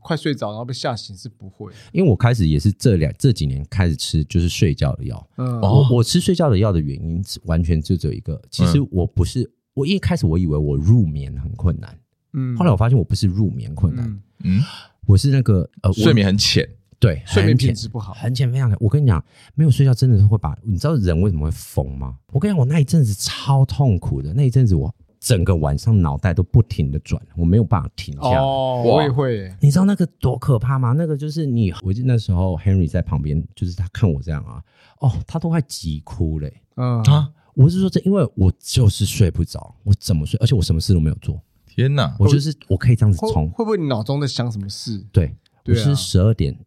[0.00, 1.72] 快睡着然后被吓醒是不会。
[1.92, 5.28] 因为我开始也是这两这几年开始吃就是睡觉的药。
[5.36, 11.98] 嗯，我我吃睡觉的药的原因完全就只有一个，其实我不是我一开始我以为我入眠很困难，
[12.34, 14.62] 嗯，后来我发现我不是入眠困难，嗯，
[15.06, 16.68] 我是那个呃睡眠很浅。
[17.00, 18.76] 对，睡眠品质不好，很浅非常的。
[18.78, 19.20] 我跟你讲，
[19.56, 22.14] 没有睡觉真的是会把你知道人为什么会疯吗？
[22.28, 28.38] 我跟你讲，我那一阵子超痛苦的，那一阵子我整个晚上脑袋都不停的转，我没有办法停下来。
[28.38, 29.54] 哦，我也会。
[29.60, 30.92] 你知道那个多可怕吗？
[30.98, 34.60] 那个就是你，我记得那时候 Henry 在旁边，就是他看我这样啊，
[34.98, 36.52] 哦，他都快急哭嘞。
[36.74, 40.36] 嗯啊，我是说这，因为我就是睡不着，我怎么睡？
[40.40, 41.40] 而且我什么事都没有做。
[41.66, 42.16] 天哪！
[42.18, 45.06] 我就是我可以这样子冲，会不会你脑中在想什么事？
[45.12, 45.32] 对，
[45.66, 46.58] 我是十二点，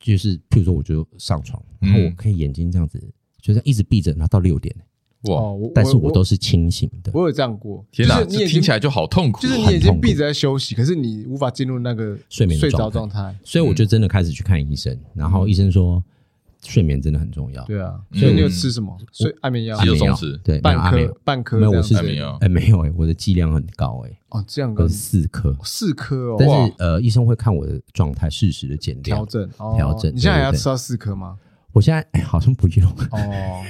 [0.00, 3.00] 就是譬如说我就上床，然后我可以眼睛这样子，
[3.40, 4.74] 就是一直闭着，然后到六点。
[5.24, 5.70] 哇！
[5.74, 7.10] 但是我都是清醒的。
[7.14, 7.84] 我有这样过。
[7.90, 8.20] 天哪！
[8.22, 13.36] 你听起来就好痛苦，就是你眼睛闭着在休息，可是你无法进入那个睡眠睡着状态。
[13.44, 16.02] 所以我就真的开始去看医生，然后医生说。
[16.62, 17.64] 睡眠真的很重要。
[17.64, 18.94] 对啊，所以你有吃什么？
[19.12, 21.58] 睡安眠药、肌肉松弛，对，半颗半颗。
[21.58, 22.36] 没有，我是安眠药。
[22.42, 24.10] 哎，没有哎，我的剂量很高哎。
[24.28, 24.86] 哦，这样高。
[24.86, 26.36] 四颗，四颗哦。
[26.38, 30.14] 但是呃，医生会看我的状态，适时的减量，调整，调整。
[30.14, 31.38] 你现在还要吃到四颗吗？
[31.72, 33.64] 我现在哎，好像不用哦，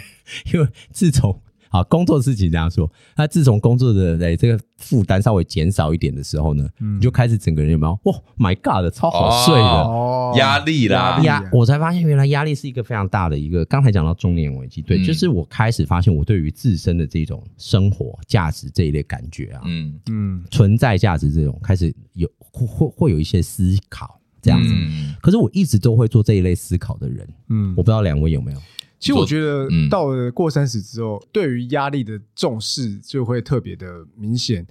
[0.53, 1.41] 因为自从。
[1.71, 2.91] 啊，工作事情这样说。
[3.15, 7.97] 那自从工作的哎这个负担稍微减少一点的时候呢，嗯、你就开始整个人有没有？
[8.11, 13.65] 哇，My God，超好睡的，哦、压力啦，压，我才发现原来压力是一个非常大的一个。
[13.67, 24.75] 刚才讲到中年危机，对，嗯、就是我开始发现我对于自身的这种生活价值这一类感觉啊，嗯嗯，存在价值这种开始有会会会有一些思考这样子。
[24.75, 28.59] 嗯、可是我一直都会做这一类思考的人，嗯，我不知道两位有没有。
[29.01, 34.65] 其实我觉得到了过三十之后，嗯、对于压力的重视就会特别的明显。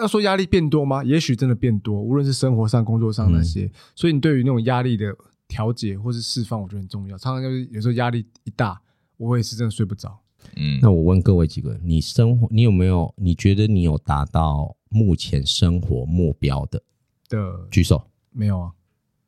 [0.00, 1.02] 要说压力变多吗？
[1.02, 3.64] 也许真的变多，无论是生活上、工作上那些。
[3.64, 5.12] 嗯、所以你对于那种压力的
[5.48, 7.16] 调节或是释放，我觉得很重要。
[7.16, 8.80] 常常就是有时候压力一大，
[9.16, 10.20] 我也是真的睡不着。
[10.54, 13.12] 嗯，那我问各位几个，你生活你有没有？
[13.16, 16.80] 你觉得你有达到目前生活目标的
[17.28, 18.06] 的举手？
[18.30, 18.70] 没有啊？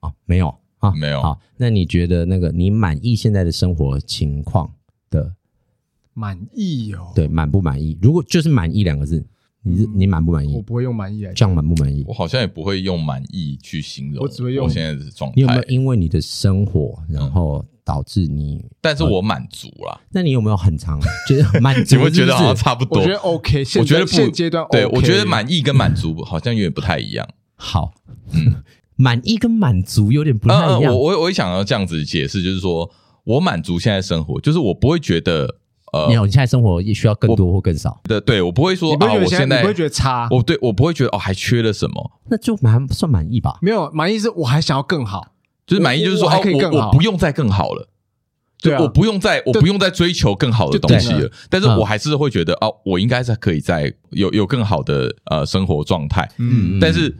[0.00, 0.54] 啊，没有。
[0.78, 1.20] 啊，没有。
[1.20, 4.72] 好，那你觉得那个你满意现在的生活情况
[5.10, 5.34] 的
[6.14, 7.12] 满意哦？
[7.14, 7.98] 对，满不满意？
[8.00, 9.24] 如果就是满意两个字，
[9.62, 10.54] 你是你满不满意？
[10.54, 12.04] 我不会用满意来这样满不满意？
[12.06, 15.34] 我好像也不会用满意去形容，我只会用我现在的状态。
[15.36, 18.64] 你有没有因为你的生活，然后导致你？
[18.80, 20.00] 但是我满足了。
[20.10, 21.94] 那你有没有很长觉得 满足？
[21.98, 23.00] 你会觉得好像差不多？
[23.00, 27.28] 我觉得 OK，我觉得现阶段对，我觉得满意跟满足好像有点不太一样。
[27.56, 27.92] 好，
[28.32, 28.62] 嗯。
[28.98, 30.92] 满意跟满足有点不太一样。
[30.92, 32.90] 我我我也想要这样子解释，就是说
[33.22, 35.54] 我满足现在生活，就是我不会觉得
[35.92, 38.00] 呃，没有你现在生活也需要更多或更少。
[38.02, 40.26] 对对，我不会说啊，我现在不会觉得差。
[40.32, 42.10] 我对我不会觉得哦，还缺了什么？
[42.28, 43.58] 那就蛮算满意吧。
[43.62, 45.28] 没有满意是我还想要更好，
[45.64, 47.88] 就是满意就是说还可以更好，我不用再更好了。
[48.60, 51.30] 对，我不用再我不用再追求更好的东西了。
[51.48, 56.28] 但是我还是会觉得哦，我应该是可以在有有更好的呃生活状态。
[56.38, 57.16] 嗯，但是。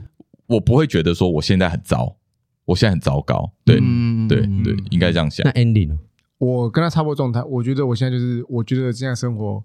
[0.49, 2.17] 我不会觉得说我现在很糟，
[2.65, 5.45] 我现在很糟糕，对、嗯、对对，应该这样想。
[5.45, 5.97] 那 Andy 呢？
[6.39, 9.63] 我跟他差不多状态，我觉得我现在就是，我觉得这样生活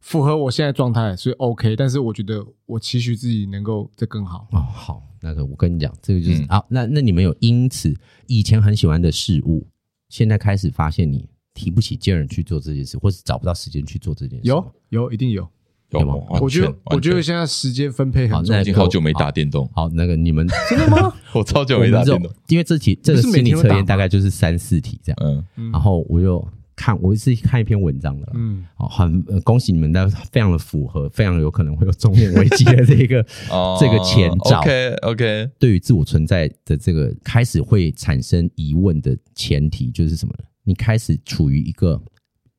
[0.00, 1.76] 符合我现在状态，所以 OK。
[1.76, 4.46] 但是我觉得我期许自己能够再更好。
[4.52, 7.92] 哦，好，那个我跟你讲，这个就是、嗯、啊，那那你们有因此
[8.26, 9.66] 以前很喜欢的事物，
[10.08, 14.48] 现在开始发现你提不起劲儿去做这件事，或是找不到时间去做这件事？
[14.48, 15.48] 有有，一定有。
[15.92, 16.14] 有吗？
[16.40, 18.60] 我觉得，我觉得现在时间分配很重要。
[18.60, 19.68] 已经好久没打电动。
[19.74, 21.12] 好，那个你们 真的吗？
[21.34, 25.44] 我超久没打电动，因为这题这个心理测验大概就是三四题这样。
[25.56, 28.32] 嗯，然后我又看，我是看一篇文章的。
[28.34, 33.22] 嗯，好，很恭喜你们，的非常的符合，非常有可能会有中年危机的这个
[33.78, 34.60] 这个前兆。
[34.60, 40.44] OK OK，对于自我存在的这个开始会产生疑问的前提就是什么呢？
[40.64, 42.00] 你开始处于一个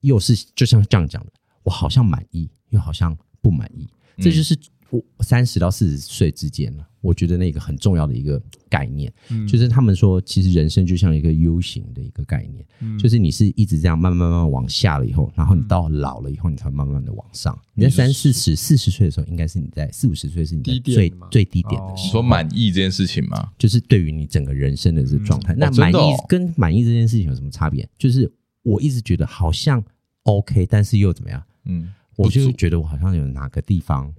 [0.02, 1.32] 又是就像这样讲的，
[1.64, 3.18] 我好像满意，又好像。
[3.44, 3.86] 不满意，
[4.20, 4.58] 这就是
[4.90, 6.88] 我三十到四十岁之间了。
[7.02, 17.54] 我觉得那个很重要的一个概念，嗯、就是他们说，其实人生就像一个 U 型的一个概念，嗯、就是你是一直这样慢慢慢慢往下了以后，然后你到老了以后，你才慢慢的往上。
[17.54, 22.06] 嗯、你在三四十、四十岁的时候，应该是你在四五十岁是你的最低最低点的时候。
[22.06, 23.52] 你说满意这件事情吗？
[23.58, 27.86] 就是对于你整个人生的这个状态，嗯、那满意跟满意这件事情有什么差别？
[27.98, 28.32] 就是
[28.62, 29.84] 我一直觉得好像
[30.22, 31.44] OK，但是又怎么样？
[31.66, 31.94] 嗯。
[32.16, 34.14] 我就觉得我好像有哪个地方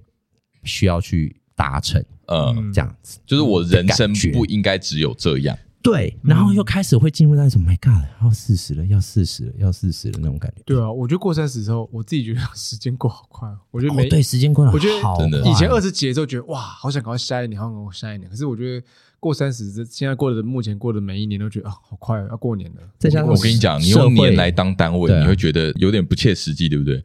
[0.63, 5.57] 需要去达成，嗯，这样子，就是我人生不应该只有这样。
[5.81, 10.63] 对，然后又开始会进入那种 My God，要四十了，要四十了，要四十了那种感觉。
[10.65, 13.47] 对啊，我觉得过三十之后，我自己觉得时间过好快。
[13.69, 18.29] 我觉得没对时间过得好，我觉得真的以前二十几的时候觉得哇，好想赶快下一年，好想赶快下一年。
[18.29, 18.85] 可是我觉得。
[19.25, 22.81] 过三十，这现在过的目前过的每一年都觉得啊，好快，要过年了。
[22.99, 27.03] 再加上我跟你讲，你用年来当单位，你会觉得有点不切实际，对不对？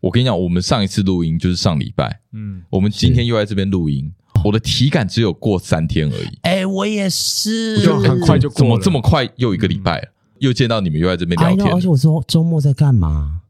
[0.00, 4.10] 我跟你讲，我们上一次录音就是上礼拜，嗯，我们今天又在这边录音，
[4.42, 6.38] 我的体感只有过三天而已。
[6.40, 8.58] 哎，我我也是，就很快就过了。
[8.58, 10.08] 怎么这么快又一个礼拜了？
[10.38, 13.42] 又见到你们又在这边聊天，而且我说周末在干嘛？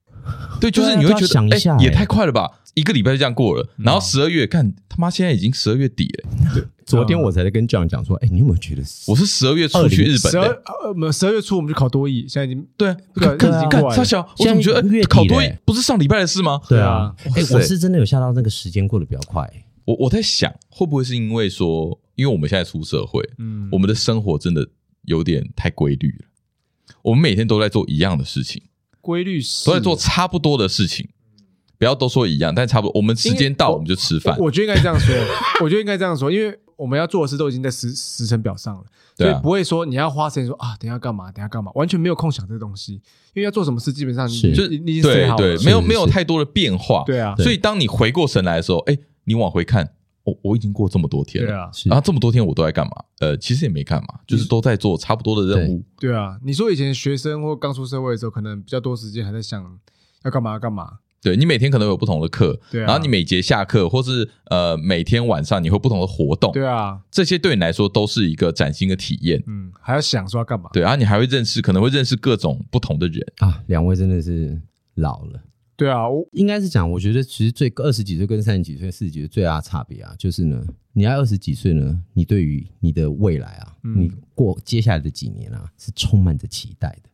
[0.61, 2.50] 对，就是你会觉得想一下，也太快了吧？
[2.79, 6.31] 一个礼拜就这样过了，然后十二月看他妈现在已经十二月底了。
[6.55, 10.31] 对，昨天我才在跟 John 讲说，哎，你有没有觉得我是十二月初去日本？
[10.31, 16.61] 十二十二月初我们就考多益，现在已经对，看看他小，我怎么觉得考多益不是上礼拜的事吗？
[16.69, 19.51] 对啊，哎，我是真的有吓到，那个时间过得比较快。
[19.85, 24.67] 我我在想，会不会是因为说，因为我们现在出社会，嗯，我们的生活真的
[25.03, 26.27] 有点太规律了，
[27.03, 28.62] 我们每天都在做一样的事情，
[29.01, 31.09] 规律都在做差不多的事情。
[31.79, 32.93] 不要都说一样，但差不多。
[32.95, 34.37] 我们时间到，我们就吃饭。
[34.38, 35.14] 我觉得应该这样说，
[35.62, 38.85] 我觉得应该这样说，因为我们要做的事都已经在时时程表上了，
[39.17, 42.95] 所以不会说你要花时间说啊，等下干嘛，等下干嘛，完全没有空想这个东西。
[43.35, 47.05] 因为要做什么事，基本上你就你已经对对，没有没有太多的变化。
[47.07, 49.88] 对啊，所以当你回过神来的时候，哎，你往回看，
[50.25, 52.93] 我我已经过这么多天了，对啊，然后这么多天我都在干嘛？
[53.21, 55.85] 呃，其实也没干嘛，就是都在做差不多的任务。
[56.01, 59.79] 对啊，你说以前学生或刚出社会的时候，可能比较多时间还在想
[60.25, 60.99] 要干嘛要干嘛。
[61.20, 73.62] 对，你每天可能有不同的课，对啊，然后你每节下课或是呃每天晚上你会不同的活动，对啊，这些对你来说都是一个崭新的体验，嗯，还要想说要干嘛，对，然后你还会认识，可能会认识各种不同的人啊。
[73.66, 74.61] 两位真的是
[74.94, 75.42] 老了，
[75.76, 87.09] 对啊，我应该是讲，我觉得其实最二十几岁跟三十几岁、四十几岁最大的差别啊，就是呢，你要二十几岁呢，你对于你的未来啊，嗯、你过接下来的几年啊，是充满着期待的。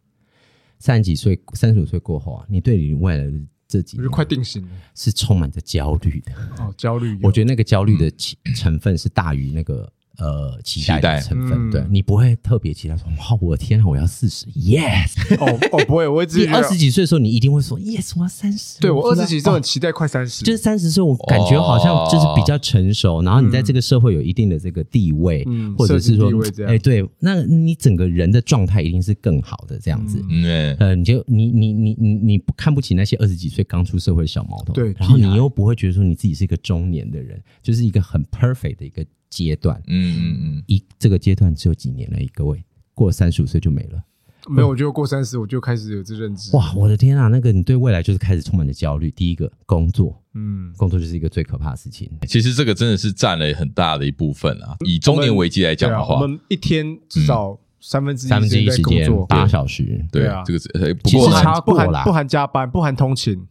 [0.79, 3.33] 三十几岁、三十五岁过后啊，你对你未来的
[3.75, 7.19] 这几年快定型了，是充满着焦虑的哦，焦虑。
[7.23, 8.09] 我觉得那个焦虑的
[8.55, 9.93] 成分是大于那个。
[10.17, 18.81] 呃，期待的成分，对你不会特别期待说，哇，我的天啊，我要四十，yes， 哦哦，不会，我会自己二十几岁的时候，你一定会说，yes，我要三十。
[18.81, 25.45] 对我二十几岁很期待快三十，就是三十岁，我感觉好像就是比较成熟，然后你在这个社会有一定的这个地位，
[25.77, 26.31] 或者是说，
[26.67, 30.25] 哎，对，那你整个人的状态一定是更好的这样子。
[30.31, 39.05] 嗯，呃，你就你你你你你不看不起那些二十几岁刚出社会的小毛头，对，然后你又不会觉得说你自己是一个中年的人，就是一个很 perfect 的一个。
[39.43, 42.63] 阶段，嗯嗯嗯，一这个阶段只有几年而已，各位。
[42.95, 44.01] 过三十五岁就没了。
[44.47, 46.55] 没有，我就过三十，我就开始有这认知。
[46.57, 49.11] 哇，我的天啊，那个你对未来就是开始充满了焦虑。
[49.11, 52.09] 第一个工作，嗯，工作就是一个最可怕的事情。
[52.29, 54.77] 其实这个真的是占了很大的一部分啊。
[54.87, 60.69] 以中年危机来讲的话，我们一天至少三分之一三分之一时间八小时，对啊，这个是
[61.03, 63.45] 其实差不含，不含加班，不含通勤。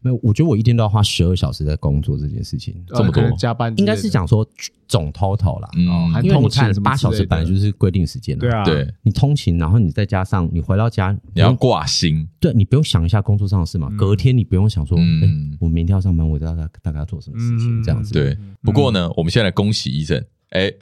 [0.00, 3.22] 没有，我觉得我一天都要花十二小时在工作这件事情，这么多。
[3.36, 4.46] 加班，应该是讲说
[4.86, 18.36] 总 total 啦，嗯，因为你看八小时本来就是规定时间，对啊，对，你通勤，然后你再加上你回到家，你要挂心，对，你不用想一下工作上的事嘛，隔天你不用想说，嗯，我明天要上班，我大概大概要做什么事情这样子，对。
[18.62, 20.22] 不过呢，我们现在来恭喜医生。
[20.56, 20.72] 哎，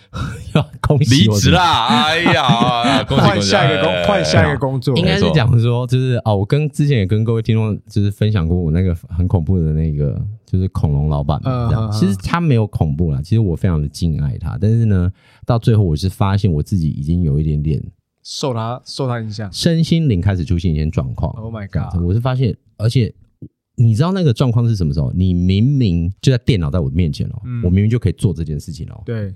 [0.55, 1.87] 要 恭喜离职啦！
[2.07, 11.91] 哎呀， 换下一个工，换下一个工作，应该是讲说，就是哦，我跟之前也跟各位听众就是分享过我那个很恐怖的那个，就是恐龙老板嘛，这样。
[11.91, 15.11] 其实他没有恐怖啦，其实我非常的敬爱他，但是呢，
[15.45, 17.83] 到最后我是发现我自己已经有一点点
[18.23, 21.33] 受他受他影响，身心灵开始出现一些状况。
[21.33, 22.01] Oh my god！
[22.01, 23.13] 我是发现，而且
[23.77, 25.13] 你知道那个状况是什么时候？
[25.13, 29.35] 你明明就在电脑在我面前哦，我明明就可以做这件事情哦，对。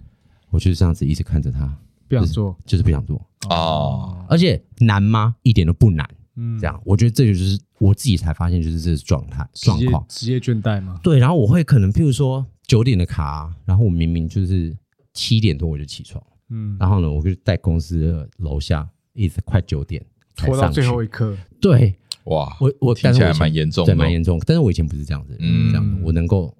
[0.50, 1.66] 我就是这样子一直看着他，
[2.08, 4.24] 不想做，就是不想做哦。
[4.28, 5.36] 而且难吗？
[5.42, 6.08] 一点都不难。
[6.36, 11.00] 嗯，这样，我觉得这就是我自己才发现，就是这是状态状况，职业倦怠吗？
[11.02, 11.18] 对。
[11.18, 14.76] 然后我会可能，譬如说九点的卡，然后我明明就是
[15.12, 20.04] 七点多我就起床，嗯，然后呢，我就在公司的楼下一直快九点
[20.36, 21.36] 拖到最后一刻。
[21.60, 24.40] 对，哇，我我听起来蛮严重，对，蛮严重。
[24.46, 26.56] 但是我以前不是这样子，嗯，这样我能够。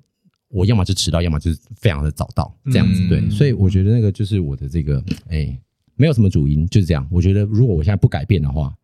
[0.48, 5.60] 我要么就迟到，要么就是非常的早到，这样子、嗯、对，所以我觉得那个就是我的这个，哎、欸，
[5.94, 7.06] 没有什么主因，就是这样。
[7.10, 8.74] 我觉得如果我现在不改变的话，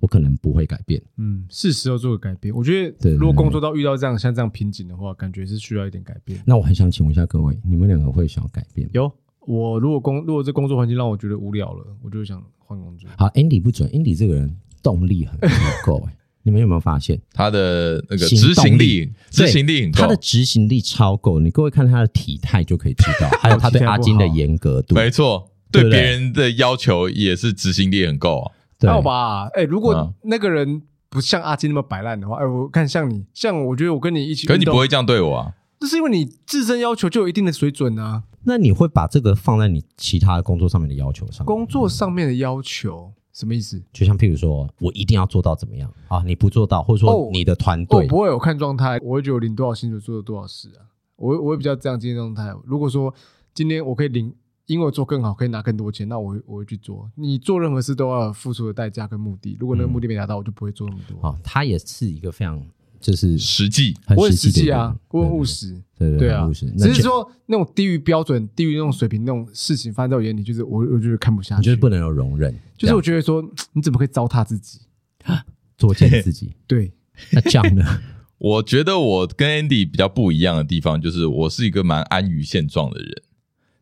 [0.00, 1.00] 我可能不会改变。
[1.16, 2.54] 嗯，是时候做个改变。
[2.54, 6.42] 我觉得，如果工作到遇到这样像这样瓶颈的话，感觉是需要一点改变。
[6.44, 8.90] 那我很想请问一下各位，你们两个会想要改变？
[8.92, 9.10] 有，
[9.46, 13.08] 我如果工如果这工作环境让我觉得无聊了，我就想换工作。
[13.16, 15.46] 好，Andy 不准，Andy 这个人动力很不
[15.86, 16.03] 够哎。
[16.46, 19.10] 你们有没有发现他的那个执行力？
[19.30, 21.40] 执行力很够，他的执行力超够。
[21.40, 24.94] 你各位看他的体态就可以知道， 还有他对阿金的严格度。
[24.94, 28.52] 没错，对别人的要求也是执行力很够啊。
[28.80, 29.46] 还好吧？
[29.54, 35.54] 哎，如果那个人不像阿金那么摆烂的话，哎，我看像你，像我觉得我跟你一起，可你不会这样对我啊？
[35.80, 38.24] 这是因为你自身要求就有一定的水准啊。
[38.44, 41.46] 那你会把这个放在你其他的工作上面的要求上？
[41.46, 43.14] 工作上面的要求。
[43.34, 43.82] 什么意思？
[43.92, 46.22] 就像譬如说，我一定要做到怎么样啊？
[46.24, 50.88] 你不做到，或者说你的团队，哦不会有看状态，我会觉得我领多少薪水做了多少事啊？
[51.16, 52.54] 我我会比较这样今天状态。
[52.64, 53.12] 如果说
[53.52, 54.34] 今天我可以领
[54.66, 57.10] 因为我做更好可以拿更多钱，那我我会去做。
[57.16, 61.18] 你做任何事都要付出的代价跟目的，如果那个目的没达到，我就不会做那么多。
[61.28, 62.64] 哦，他也是一个非常
[63.04, 66.64] 就是实际，我很实际啊，我很务实，对对对啊，务实。
[66.78, 72.58] 只是说那种低于标准、低于那种水平那种事情，放在我眼里，就是我我就是看不下去，就是不能有容忍。
[72.78, 73.44] 就是我觉得说，
[73.74, 74.80] 你怎么可以糟蹋自己，
[75.76, 76.54] 作践自己？
[76.66, 76.90] 对，
[77.32, 77.84] 那这样呢？
[78.38, 83.22] 我觉得我跟 Andy 比较不一样的地方，就是我是一个蛮安于现状的人。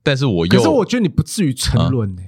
[0.03, 2.23] 但是我又，可是我觉得你不至于沉沦呢。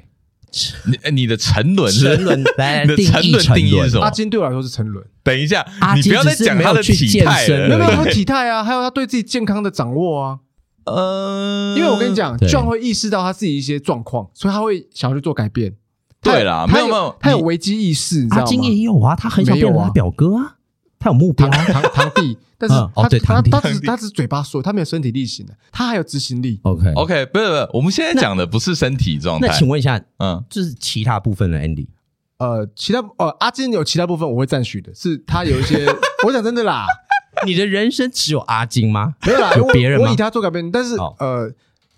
[0.85, 4.05] 你你的沉沦，沉沦，你的沉沦 定义是什么？
[4.05, 5.05] 阿金对我来说是沉沦。
[5.23, 5.65] 等一下，
[5.97, 10.39] 你不要再讲他的体态了，没有没有体态啊，还有他对自己健康的掌握啊。
[10.87, 15.75] 呃，因为我跟你讲，John 会意识到他自己一些状况，所以他会想要去做改变。
[16.21, 18.27] 对啦，没有没有，他有危机意识。
[18.31, 20.57] 阿金也有啊，他很想变成他表哥啊。
[21.05, 26.59] 他有目标，堂堂弟， 但是他他他只他只嘴巴说，他没有身体力行的，他还有执行力。
[26.63, 29.49] OK OK，不是不是，我们现在讲的不是身体状态。
[29.49, 31.89] 那请问一下，嗯，就是其他部分的 Andy，
[32.39, 35.87] 呃，其他呃，阿金有其他部分我会赞许的，是他有一些，
[36.27, 36.87] 我讲真的啦，
[37.45, 39.15] 你的人生只有阿金吗？
[39.27, 40.07] 没有啦，有别人吗？
[40.07, 41.53] 我以他做改变，但是呃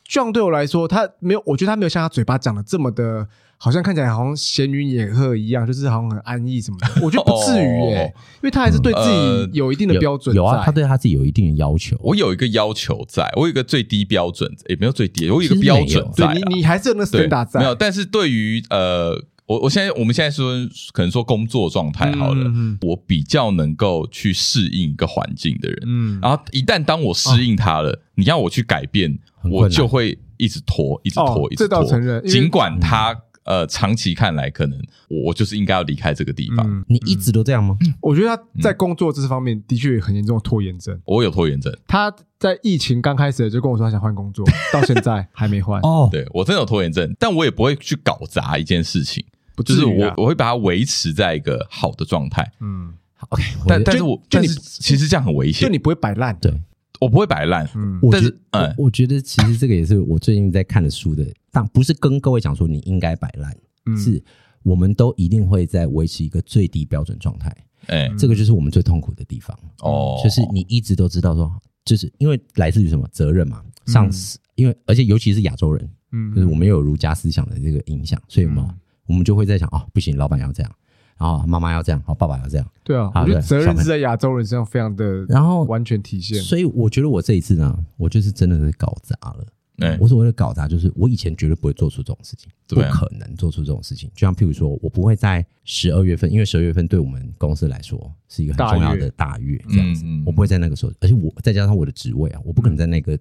[0.09, 3.28] ，John 对我来说，他没有，我觉得他没有像他嘴巴讲的这么的。
[3.59, 10.36] 好像看起来好像闲云野鹤一样，就是好像很安逸什么的， 我觉得不至于耶，因为他还是对自己有一定的标准。
[10.36, 11.96] 有啊，他对他自己有一定的要求。
[12.00, 16.34] 我有一个要求在，我有一个最低标准，也没有最低，我有一个标准在。
[16.34, 17.61] 你你还是有那 standard 在。
[17.61, 20.52] 没有，但是对于呃，我我现在我们现在说
[20.92, 22.44] 可能说工作状态好了，
[22.82, 25.82] 我比较能够去适应一个环境的人。
[25.86, 29.18] 嗯，然后一旦当我适应他了，你要我去改变，
[29.50, 31.68] 我就会一直拖，一直拖，一直拖。
[31.68, 33.16] 这倒承认，尽管他。
[33.47, 34.76] 呃，长期看来，可能
[35.09, 36.68] 我就是应该要离开这个地方。
[36.68, 37.76] 嗯、你一直都这样吗？
[38.01, 41.01] 我觉得他在工作这方面的确很严重的拖延症。
[41.05, 41.72] 我有拖延症。
[41.86, 45.80] 他在疫情刚开始就跟我说他想换工作，到现在还没换。
[45.82, 49.24] 哦，对，我真的有拖延症，但我也不会去搞砸一件事情，
[49.55, 52.51] 不就是我我会把它维持在一个好的状态。
[52.61, 52.92] 嗯
[53.28, 56.53] ，OK，但但是我但是其实这样很危险，就你不会摆烂，对。
[57.01, 64.22] 我不会摆烂，嗯，但是，嗯，我觉得其实这个也是我最近在看的书的，但不是跟各位讲说你应该摆烂，嗯，是
[64.62, 67.55] 我们都一定会在维持一个最低标准状态，
[67.86, 71.51] 哎，这个就是我们最痛苦的地方，哦，就是你一直都知道说，
[71.84, 78.74] 就是因为来自于什么责任嘛，上司，因为而且尤其是亚洲人，嗯，就是我们有儒家思想的这个影响，所以嘛，
[79.07, 80.72] 我们就会在想，哦，不行，老板要这样。
[81.18, 82.66] 然后妈妈要这样，好，爸爸要这样。
[82.84, 86.40] 对啊，我觉得责任是在亚洲人身上非常的，然后完全体现。
[86.42, 89.46] 所以我觉得我这一次呢，我就是真的是搞砸了。
[89.78, 94.10] 嗯，我所谓的搞砸，就是我以前绝对不会做出这种事情，不可能做出这种事情。
[94.14, 103.18] 就像譬如说，我不会在十二月份，因为十二月份对我们公司来说是一个很重要的大月，这样子，我不会在那个时候，而且我再加上我的职位啊，我不可能在那个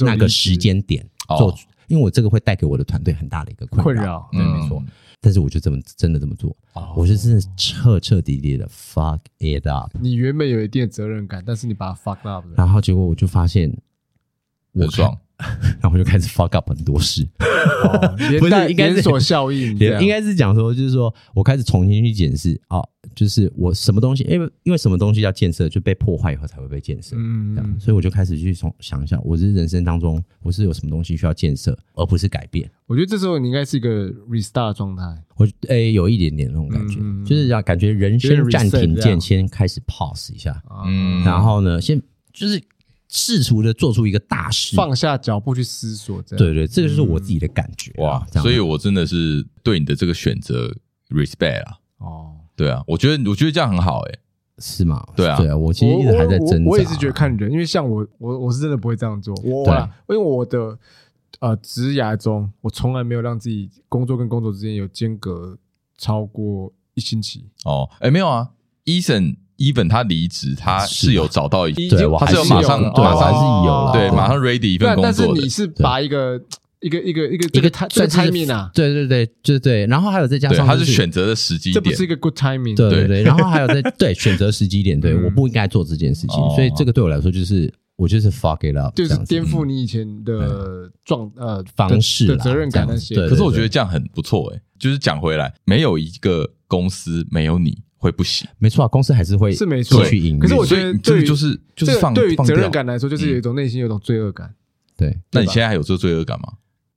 [0.00, 1.08] 那个时间点
[1.38, 4.28] 做，因为我这个会带给我的团队很大的一个困扰。
[4.30, 4.82] 对，没错。
[5.24, 9.96] 但是我就这么真的这么做，oh, 我就真的彻彻底底的 fuck it up。
[10.00, 13.72] 你原本有一定的责任感，但是你把它 fuck up 了，然后结果我就发现
[14.72, 15.16] 我爽。
[15.80, 17.26] 然后我就开始 fuck up 很多事，
[18.38, 22.80] 不是应该连锁效应，应该是讲说，就是说我开始重新去检视啊，
[23.14, 32.70] 就是我什么东西，因为因为什么东西要建设，就被破坏以后才会被建设，嗯，这样，所以我就开始去从想一下，我是人生当中我是有什么东西需要建设，而不是改变。
[32.86, 35.02] 我觉得这时候你应该是一个 restart 状态，
[35.36, 42.00] 我诶有一点点那种感觉，就是要感觉人生暂停键先开始 pause 一下，嗯，然后呢，先
[42.32, 42.62] 就是。
[43.14, 48.26] 试图的做出一个大事，放下脚步去思索，这样对对，这个就是我自己的感觉哇！
[48.40, 50.74] 所以我真的是对你的这个选择
[51.10, 51.76] respect 啊！
[51.98, 54.18] 哦，对啊，我觉得我觉得这样很好，诶，
[54.56, 55.06] 是吗？
[55.14, 59.66] 对啊，对啊，我其实一直还在挣扎，我也是觉得看人，因为像我，我我是真的不会这样做，我
[60.08, 60.78] 因为我的
[61.40, 65.58] 呃职涯中，我从来没有让自己工作跟工作之间有间隔
[65.98, 67.50] 超过一星期。
[67.66, 68.52] 哦，哎，没有啊
[68.86, 69.36] ，Eason。
[69.62, 71.12] Even 他离职，他是。
[71.12, 71.88] 有找到一，对，
[72.18, 75.04] 他是有马上，马上是有了，对，马上 ready 一份工作。
[75.04, 76.40] 但是你是把一个
[76.80, 79.86] 一个一个一个一个算 timing 啊，对对对，就是对。
[79.86, 83.22] 然后还有再加上，他是选择的时机点，这不是一个 good timing，对对对。
[83.22, 93.14] 然后还有在 对选择时机点，对，我不应该做这件事情，所以这个对我来说就是我就是 fuck it up，就是颠覆你以前的状呃方式的责任感那些。
[93.28, 97.78] 可是我觉得这样很不错诶，就是讲回来，没有一个公司没有你。
[98.02, 100.00] 会不行，没错啊，公司还是会是没错。
[100.40, 104.52] 可是我觉得，对于就是就是放对于责任感来说，就是有一种内心有一种罪恶感。
[104.96, 106.54] 对，那你现在还有这个罪恶感吗？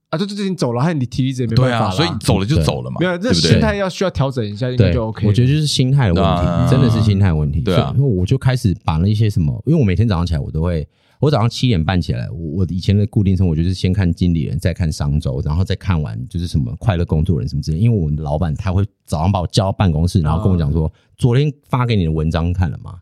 [0.10, 2.98] 啊，就就已经走了，还有你体力也没办法了，所以走了就走了嘛。
[3.00, 5.28] 没有，这心态要需要调整一下，应该就 OK。
[5.28, 7.62] 我觉得就是心态的问题，真的是心态问题。
[7.62, 10.88] 对啊，因为我就开始把那些什么，因为我每天早上起来我都会。
[11.26, 17.80] 我早上七点半起来，我我以前的固定生活就是先看经理人，再看商周，然后再看完就是什么快乐工作人什么之类。
[17.80, 23.00] 因为我们的老板他会早上把我叫到办公室，然后跟我讲说，昨天发给你的文章看了吗？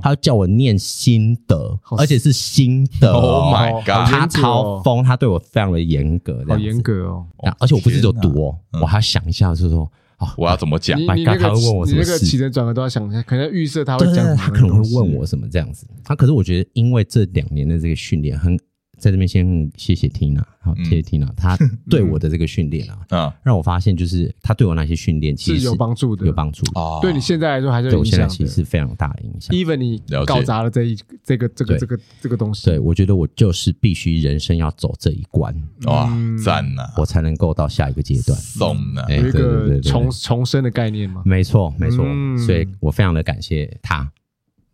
[0.00, 3.12] 他叫我念心得，而且是心得。
[3.12, 4.08] Oh my god！
[4.08, 7.26] 他超疯，他对我非常的严格，好严格哦。
[7.58, 9.90] 而且我不是就读哦，我还要想一下，就是说。
[10.36, 10.98] 我要怎么讲？
[10.98, 11.48] 你那个
[11.86, 15.86] 你那个起承转合都要想一下，可能预设他会讲，他可能会问我什么这样子。
[16.02, 18.58] 他可是我觉得，因为这两年的这个训练很。
[19.04, 21.58] 在这边先谢谢 Tina，好谢谢 Tina，她
[21.90, 27.00] 对我的这个训练啊， 让我发现就是她对我那些训练其实是有帮助的，有帮助啊。
[27.02, 28.26] 对你现在来说还是有影响的。
[28.26, 29.54] 对我现在其实是非常大的影响。
[29.54, 36.08] Even 你搞砸了这一这个这个这个这个东西，对我觉得我就是必须人生要走这一关哇，
[36.42, 38.38] 赞呐，我才能够到下一个阶段。
[38.38, 41.20] 送呢，有一个重重生的概念吗？
[41.26, 42.06] 没错没错，
[42.38, 44.10] 所以我非常的感谢他，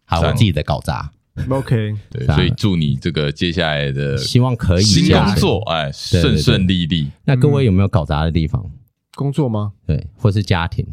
[0.04, 1.10] 还有我自己的搞砸。
[1.50, 7.10] OK，对，所以祝你这个接下来的希望可以新工作，哎，顺顺利利。
[7.24, 8.64] 那各位有没有搞砸的地方？
[9.14, 9.72] 工作吗？
[9.86, 10.86] 对，或是家庭？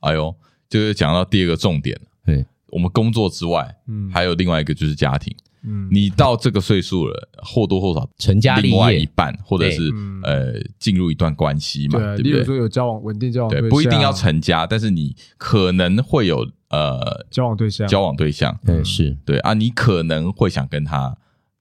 [0.00, 0.34] 哎呦，
[0.68, 1.98] 就是讲到第二个重点。
[2.24, 5.34] 对，我们工作之外，嗯，还有另外一个就是家庭。
[5.64, 9.90] 嗯，你到这个岁数了，或多或少成家立业，另外一半，或者是
[10.22, 12.32] 呃进入一段关系嘛，对不对？
[12.32, 16.46] 例如说有交往稳定交往，对，不一定要成家，但是你可能会有。
[16.70, 19.16] 呃，交往对象，交往对象，对，是。
[19.24, 21.16] 对啊，你可能会想跟他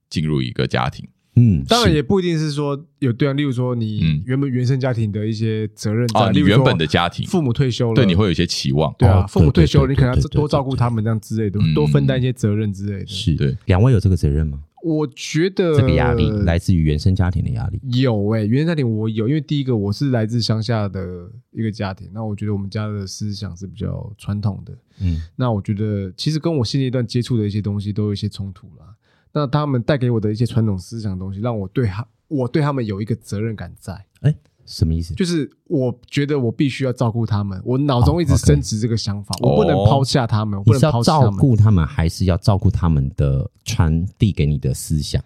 [0.10, 13.36] 进入一个家庭，嗯，当然也不一定是说有对啊，例如说你原本原生家庭的一些责任啊，你原本的家庭，父母退休了，对你会有一些期望，对啊，父母退休了，你可能要多照顾他们这样之类的，多分担一些责任之类的，是。
[13.36, 14.60] 对，两位有这个责任吗？
[14.84, 17.80] 我觉得这个压力来自于原生家庭的压力。
[18.02, 28.93] 有诶、欸，原生家庭我有，因为第一个我是来自乡下的一个家庭，那我觉得我们家的思想是比较传统的，嗯，那我觉得其实跟我现阶段接触的一些东西都有一些冲突啦。
[29.34, 35.14] 那他们带给我的一些传统思想的东西，让我对他，我对他们有一个责任感在，诶什么意思？
[35.16, 41.32] 就是我觉得我必须要照顾他们，我脑中一直升值这个想法，我不能抛下他们，我不能抛下他们。
[41.32, 45.22] 照顾他们，还是要照顾他们的传递给你的思想？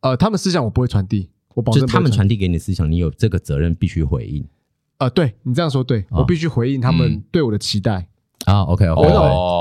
[0.00, 4.44] 呃，他们思想我不会传递，我保证他们传递给你的思想，你有这个责任必须回应。
[4.98, 8.08] 呃，对你这样说对，我必须回应他们对我的期待。
[8.46, 9.08] 啊，OK，OK，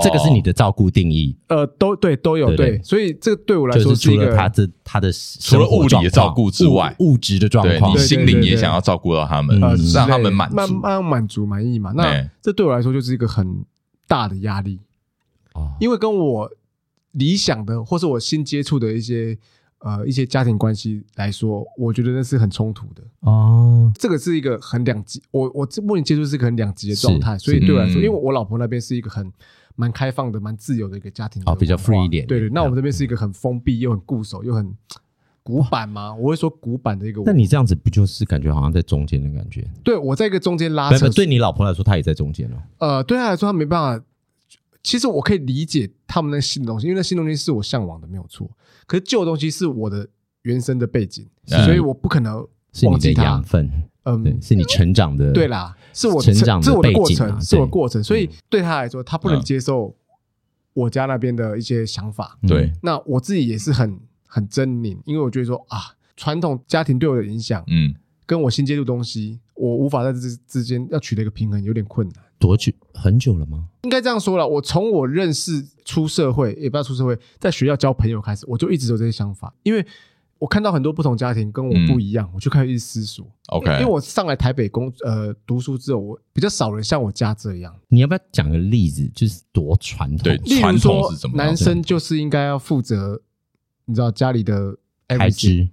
[0.02, 1.36] 这个是你的照顾定义。
[1.48, 9.60] 呃，都对，都有对，所以这个对我来说是一个除了他的他的除了物理的照顾之外，物质的状况，你心灵也想要照顾到他们，
[9.94, 11.92] 让他们满足，满满足满意嘛。
[11.96, 13.66] 那这对我来说就是一个很
[14.08, 14.80] 大的压力，
[15.80, 16.50] 因为跟我
[17.12, 19.38] 理想的或是我新接触的一些。
[19.80, 23.90] 呃，一些家庭关系来说，我觉得那是很冲突的哦。
[23.98, 29.32] 这个是一个很两极，我我这目前接触是一个很两极的状态，所以对我来说，因为我老婆那边是一个很
[29.76, 32.28] 蛮开放的、蛮自由的一个家庭，哦，比较 free 一点。
[32.28, 34.70] 对对，那我们这边是一个很封闭又很固守又很
[35.44, 36.14] 古板吗？
[36.14, 37.24] 我会说古板的一个。
[37.26, 39.66] 那你这样子不就是感觉好像在中间的感觉？
[39.82, 41.08] 对，我在一个中间拉扯。
[41.10, 42.58] 对你老婆来说，她也在中间了。
[42.80, 44.06] 呃，对她来说，她没办法。
[44.82, 48.50] 其实我可以理解他们那新的东西，因为那新东西是我向往的，没有错。
[48.88, 50.08] 可是旧的东西是我的
[50.44, 52.48] 原生的背景，所以我不可能
[52.84, 53.24] 忘记它。
[53.24, 53.70] 养分，
[54.04, 58.04] 嗯，是你成长的，对啦，是我成长的背景，是我的过程。
[58.04, 59.96] 所以对他来说，他不能接受
[60.74, 62.40] 我家那边的一些想法。
[62.48, 67.94] 对，那我自己也是很很狰狞，因为我觉得说啊，传统家庭对我的影响，嗯，
[68.30, 72.24] 跟我新接触东西，我无法在这之间要取得一个平衡，有点困难。
[72.38, 72.72] 多久？
[72.94, 73.68] 很久了吗？
[73.82, 74.48] 应该这样说了。
[74.48, 79.52] 我从我认识出社会，也不要出社会，在学校交朋友开始，我就一直有这些想法。
[79.64, 79.84] 因为
[80.38, 83.26] 我看到很多不同家庭跟我不一样，嗯、我就开始一直思索。
[83.48, 87.76] OK，因为我上来台北工呃读书之后，我比较少人像我家这样。
[87.88, 89.10] 你要不要讲个例子？
[89.16, 90.20] 就是多传统？
[90.20, 91.36] 对，传统是怎么？
[91.36, 93.20] 男生就是应该要负责，
[93.86, 94.78] 你知道家里的
[95.08, 95.68] 开支。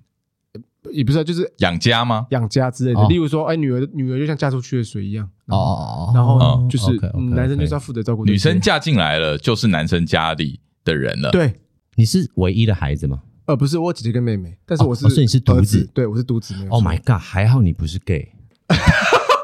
[0.93, 2.26] 也不是，就是养家吗？
[2.30, 6.91] 养家之类的，例如说，哎，女儿女儿就像嫁出去的水一样哦，然后就是
[7.34, 11.30] 男生就是要负责照顾女生嫁进来了，就是男生家里的人了。
[11.30, 11.55] 对，
[11.97, 13.22] 你是唯一的孩子吗？
[13.47, 16.55] 呃，不是，我姐姐跟妹妹，但是我是，所以你是独子，对，我是独子。
[16.68, 18.32] Oh my god，还好你不是 gay。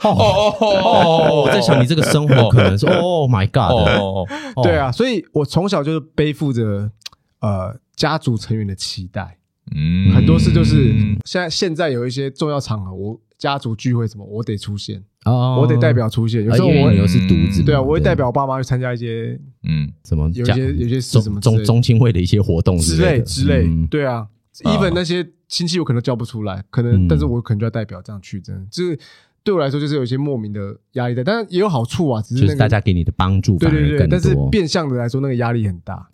[0.03, 0.11] 哦
[0.61, 4.27] 哦，我在想你这个生活可能是，Oh my god，
[4.65, 6.91] 对啊，所以我从小就是背负着
[7.39, 9.39] 呃家族成员的期待。
[9.75, 10.93] 嗯，很多事就是
[11.25, 16.45] 现在现在有一些重要场合，我家族聚会什么，我得出现哦，我得代表出现。
[16.45, 19.91] 有时候我又是独子，对啊，我会代表我爸妈去参加一些嗯。
[20.05, 23.69] 什么有些有些事什么中中青会的一些活动之类之类。
[23.87, 24.27] 对啊
[24.65, 28.99] ，，even 那些亲戚我可能叫不出来，可能，但是我可能就要代表这样去，真的，就是
[29.45, 36.09] 对我来说就是有一些莫名的压力在，但是也有好处啊，只是大家给你的帮助，对对对，但是变相的来说，那个压力很大。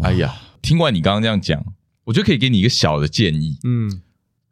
[0.00, 1.64] 哎呀，听完你刚刚这样讲，
[2.04, 4.02] 我觉得可以给你一个小的建议，嗯，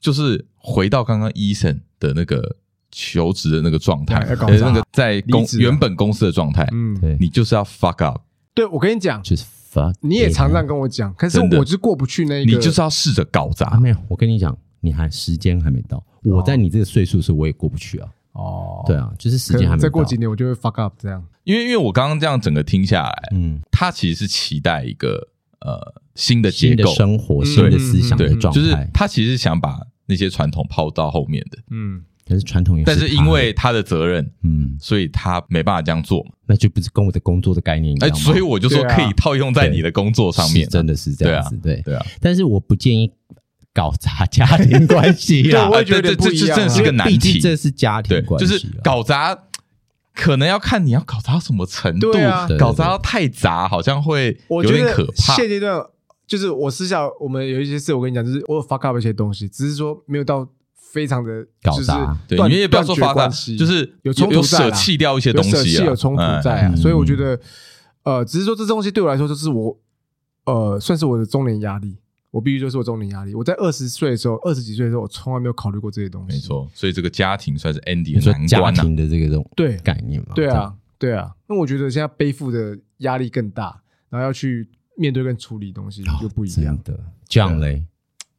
[0.01, 2.57] 就是回到刚刚 Eason 的那个
[2.91, 8.23] 求职的那个状态，那个在公原本公司的状态，嗯，对，你就是要 fuck up。
[8.55, 9.95] 对，我跟你讲，就是 fuck。
[10.01, 12.53] 你也常常跟我讲，可是我就是过不去那一个。
[12.53, 13.79] 你就是要试着搞砸。
[13.79, 16.03] 没有，我跟你讲，你还时间还没到。
[16.25, 18.09] 我在你这个岁数时，我也过不去啊。
[18.33, 19.83] 哦，对啊，就是时间还没到。
[19.83, 21.23] 再过几年，我就会 fuck up 这样。
[21.45, 25.29] 因为，因为我刚刚这样整个听下来，嗯，他其实是期待一个。
[25.65, 31.59] 呃，新的结构、生活、新的思想的状态，就是他其实想把那些传统抛到后面的。
[31.71, 36.27] 嗯，但是传统也，但是因为他的责任，嗯，所以他没办法这样做。
[36.47, 38.11] 那就不是跟我的工作的概念一样。
[38.11, 41.57] 哎，所以我就说可以套用在你的工作上面，真的是这样子。
[41.59, 43.13] 对对啊，但是我不建议
[43.73, 45.71] 搞砸家庭关系啊。
[45.73, 49.39] 我觉得这这这是个难题，这是家庭关系，就是搞砸。
[50.15, 55.35] 可能要看你要搞砸到什么程度，对啊，搞砸到太杂，好像会有点可怕。
[55.35, 55.83] 现阶段
[56.27, 62.17] 就是我私下我们有一些事，我跟你讲，就是我有 fuck up 一些东西，只是说没有到非常的搞砸。
[62.29, 66.77] 对，你也不要说 fuck up，就是有冲突在，舍弃掉一些东西，有冲突在啊。
[66.77, 67.41] 所以我觉得，
[68.05, 69.79] 呃，只是说这东西对我来说，就是我
[70.45, 71.97] 呃，算是我的中年压力。
[72.33, 73.35] 我必须就是我中年压力。
[73.35, 76.35] 我在二十岁的时候，二十几岁的时候，我从来没有考虑过这些东西。
[76.35, 80.33] 没错，所以这个家庭算是 Andy 的难关家庭的这个这种对概念嘛？
[80.35, 81.31] 对啊，对啊。
[81.47, 84.67] 那我觉得现在背负的压力更大，然后要去
[84.97, 86.99] 面对跟处理东西就不一样的。
[87.29, 87.85] 这样嘞，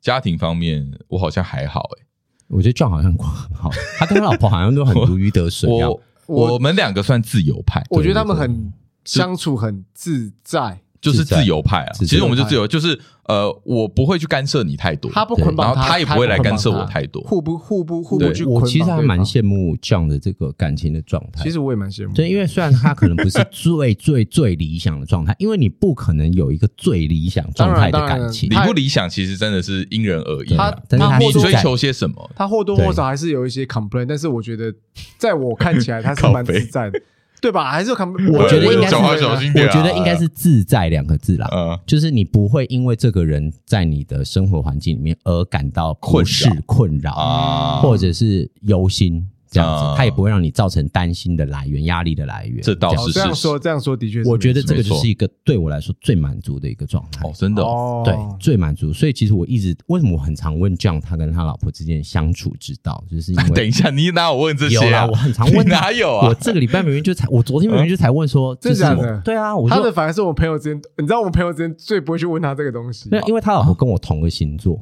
[0.01, 2.03] 家庭方面我好像还好诶。
[2.47, 3.19] 我觉得 John 好像很
[3.55, 3.69] 好，
[3.99, 5.69] 他跟他老婆好像都很如鱼得水。
[6.25, 8.73] 我我们两个算自由派，我觉得他们很
[9.05, 10.79] 相处很自在。
[11.01, 18.61] 就是自由派啊，其实我们就自由，就是呃，我不会去干涉你太多，他不捆绑，然后他也不会来干涉我太多，互不互不互不去捆绑。
[18.63, 21.41] 我其实还蛮羡慕这样的这个感情的状态。
[21.43, 30.55] 其实我也蛮羡慕， 对，因为虽然他可能不是最最最理想的状态，因为你不可能有一个最理想状态的感情，理不理想其实真的是因人而异。
[30.55, 32.29] 他他你追求些什么？
[32.35, 34.73] 他或多或少还是有一些 complain，但是我觉得
[35.17, 37.01] 在我看起来他是蛮 自在的。
[37.43, 37.69] 对吧？
[37.69, 38.09] 还是有看？
[38.31, 41.45] 我觉得应该是，我觉得应该是自在两个字啦。
[41.51, 49.27] 嗯，就是你不会因为这个人在你的生活环境里面而感到困扰、困扰，或者是忧心。
[49.53, 52.61] 这样子，他也不会让你造成担心的来源、压力的来源。
[52.61, 57.27] 这倒是这样说，这样说的确，我觉得这个就是一个对我来说最满足的一个状态。
[57.27, 57.63] 哦，真的，
[58.03, 58.91] 对，最满足。
[58.91, 65.05] 所以其实我一直为什么我很常问 John 他跟他老婆之间的相处之道，就是因为 等一下你哪有问这些啊？
[65.05, 66.27] 我很常问，哪有啊？
[66.27, 69.21] 我这个礼拜明明就才，我昨天明明就才问说， 真的假的？
[69.23, 74.79] 对啊，他的反而是我朋友之间，你知道我们朋友之间最不会去问他这个东西，对，因为他老婆跟我同个星座，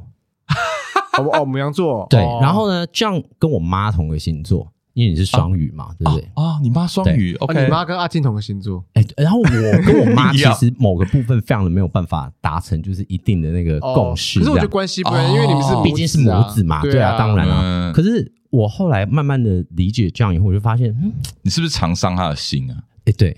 [1.18, 4.68] 哦 哦，牡羊座，对，然后呢，John 跟我妈同个星座。
[4.94, 6.28] 因为你是双鱼嘛，对不对？
[6.34, 7.64] 啊，你妈双鱼，OK。
[7.64, 9.44] 你妈跟阿金同个星座，哎，然后我
[9.86, 14.38] 跟我 妈其实某个部分非常的没有办法达成，就是一定的那个共识。
[14.40, 17.90] 可是我觉得关系不一样，因为你们是毕竟是母子嘛，对啊，当然啊。
[17.94, 21.10] 可是我后来慢慢的理解这样以后，我就发现，嗯，
[21.40, 22.76] 你是不是常伤他的心啊？
[23.06, 23.34] 哎，对，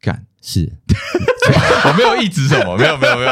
[0.00, 0.68] 干是，
[1.86, 3.30] 我没有一直什么，没有没有没有。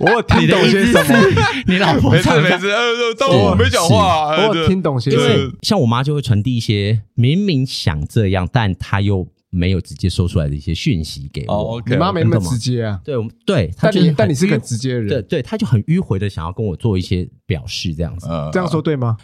[0.00, 1.18] 我有听懂些什么？
[1.66, 2.80] 你老婆没事没事，呃，
[3.18, 4.36] 但我没讲话。
[4.48, 9.28] 我有听懂些，因为像我妈就会传递一些明明想这样，但她又。
[9.50, 13.00] 没有直接说出来的一些讯息给我，你妈没那么直接啊？
[13.02, 13.14] 对
[13.46, 19.16] 对，但你但你是个很直接人，对对，他就很迂回的想要跟我做一些表示，这样子，这样说对吗？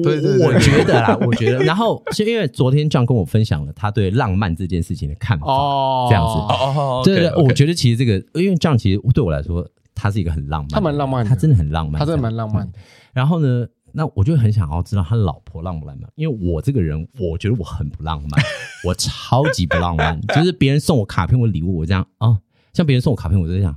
[0.00, 9.68] 对对，我觉得啦， 我觉得，然后是因为昨天 John 跟我分享了他对浪漫这件事情的看法，哦，这样子，哦对对，我觉得其实这个，因为 John 其实对我来说，
[10.04, 12.70] 他是一个很浪漫，他蛮浪漫，他真的很浪漫，他真的蛮浪漫。
[13.14, 13.66] 然后呢？
[13.96, 18.44] 那我就很想要知道他老婆浪不浪漫，因为我这个人，我觉得我很不浪漫，
[18.84, 20.20] 我超级不浪漫。
[20.26, 22.38] 就是别人送我卡片或礼物，我这样啊，
[22.74, 23.74] 像别人送我卡片，我就这样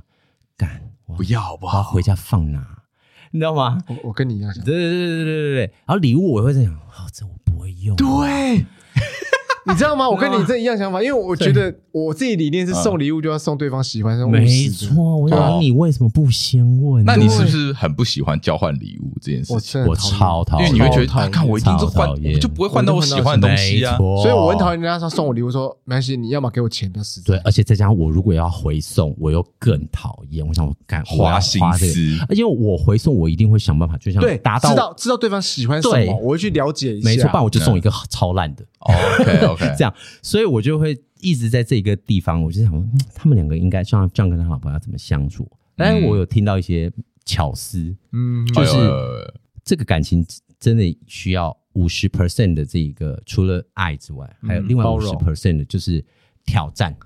[0.54, 1.82] 干，不要好不好？
[1.82, 2.82] 回家放哪？
[3.30, 3.78] 你知道吗？
[3.86, 5.72] 我我跟你一样想，对对对对对对对。
[5.86, 7.96] 然后礼物我会这样，哦，这我不会用。
[7.96, 8.66] 对。
[9.68, 10.08] 你知道吗？
[10.08, 14.26] 我跟你这一样想法，因为我觉得我自己理念是送礼物就要送对方喜欢的。
[14.26, 17.04] 没错，我想你为什么不先问？
[17.04, 19.84] 那你是不是很不喜欢交换礼物这件事情？
[19.84, 22.08] 我超讨厌，因为你会觉得，看我一定是换，
[22.40, 23.96] 就不会换到我喜欢的东西啊。
[23.98, 27.22] 所以我很讨厌人家说送我礼物，说没关系，你要么给我钱，不要死。
[27.22, 30.46] 对，而且再加上我如果要回送，我又更讨厌。
[30.46, 37.08] 我想我干花心思，而且我回送，我一定会想办法，就像对达到知道知道对方喜欢什么，我会去了解一下。
[37.10, 38.64] 没错，不然我就送一个超烂的。
[38.78, 42.84] OK OK，这样，所以我就会一直在这个地方，我就想说，
[43.14, 45.48] 他们两个应该这样这样跟他老婆要怎么相处？
[45.76, 46.90] 但是我有听到一些
[47.24, 48.76] 巧思，嗯，就是
[49.64, 50.26] 这个感情
[50.58, 56.04] 真的需要五十 percent 的这一个，除了爱之外，还有另外五十 percent 的就是
[56.44, 56.96] 挑战。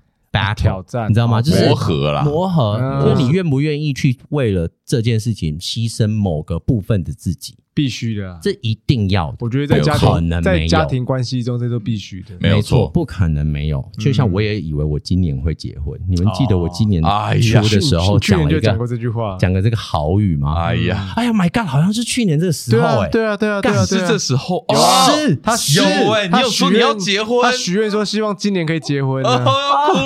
[0.57, 1.43] 挑战，你知道吗？
[1.43, 7.55] 就是磨合啦，磨合，就是你愿不愿意去为了这件事情牺牲某个部分的自己。
[7.75, 9.37] 必须的，这一定要的。
[9.41, 12.31] 我觉得在家庭，在家庭关系中，这都必须的。
[12.39, 13.83] 没有错，不可能没有。
[13.99, 20.55] 就像我也以为我今年会结婚，你们记得我今年初的时候讲了一个讲过这句话，讲了这个好语吗？
[20.55, 24.65] 哎呀，哎呀，My God，好像是去年这个时候，哎，对啊，对啊，对啊，是这时候，
[25.11, 25.37] 是。
[25.37, 29.99] 他有哎，你有说你要结婚，他许愿说希望今年可以结婚，要哭了，要哭，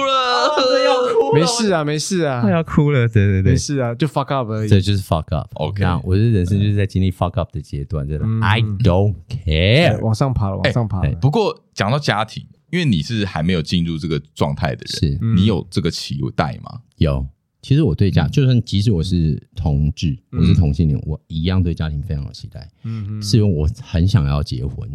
[1.41, 5.49] 没事啊，没事啊，快要哭了，对对对，没事啊，就 fuck up 而已，这就是 fuck up。
[5.55, 8.24] OK，我的人生就是在经历 fuck up 的阶段，真的。
[8.47, 11.11] I don't care，往上爬了，往上爬了。
[11.16, 16.80] 不过讲到家庭，因为你是还没有进入这个状态的人，是你有这个期待吗？
[16.97, 17.26] 有。
[17.62, 22.61] 其实我对家，就算即使我是同志，我是同性恋，我一样对家庭非常有期待。
[22.84, 24.89] 嗯嗯，是因为我很想要结婚。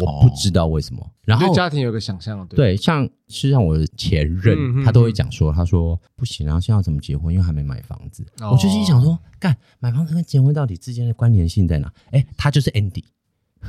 [0.00, 7.32] 我不知道为什么，然后对家庭有个想象，对，像是像我的前任，他都会讲说，他说不行，然后现在要怎么结婚？
[7.32, 8.26] 因为还没买房子。
[8.40, 11.92] 我就心想说，干买房子跟结婚到底之间的关联性在哪？
[12.10, 13.04] 哎，他就是 Andy。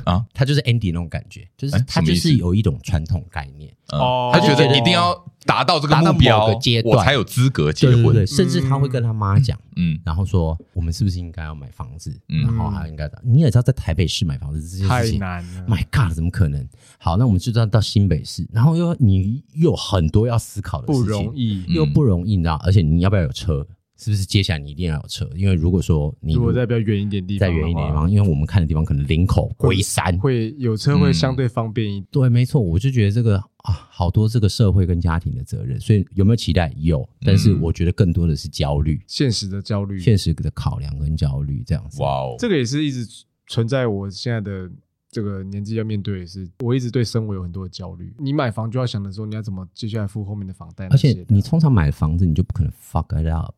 [0.04, 3.72] 啊，他就是 Andy 那种感觉，就是他就是有一种传统概念。
[3.92, 16.68] 哦，他觉得一定要达到这个目标阶段，我才有资格结婚，甚至他会跟他妈讲，嗯，然后说我们是不是应该要买房子，然后还应该的，你也知道在台北市买房子这件事情太难了，My God，怎么可能？
[16.98, 23.64] 好，那我们就知道到新北市，然后又你又有很多要思考的事情，不容易，又不容易，你知道，而且你要不要有车？
[23.96, 25.26] 是不是接下来你一定要有车？
[25.34, 32.06] 因为如果说你如果在比较远一点地方，再远一点地方，因为我们看的地方可能林口、龟山，会有车会相对方便一点。
[32.10, 35.80] 对，没错，我就觉得这个啊，好多这个社会跟家庭的责任。
[35.80, 36.72] 所以有没有期待？
[36.76, 42.02] 有，但是我觉得更多的是焦虑，现实的焦虑，现实的考量跟焦虑这样子。
[42.02, 43.06] 哇哦，这个也是一直
[43.46, 44.70] 存在我现在的
[45.10, 48.14] 这个年纪要面对的是，我一直对生活有很多的焦虑。
[48.18, 50.86] 你买房就要想的时候，你要怎么接下来付后面的房贷？
[50.88, 53.54] 而且你通常买房子，你就不可能 fuck it up。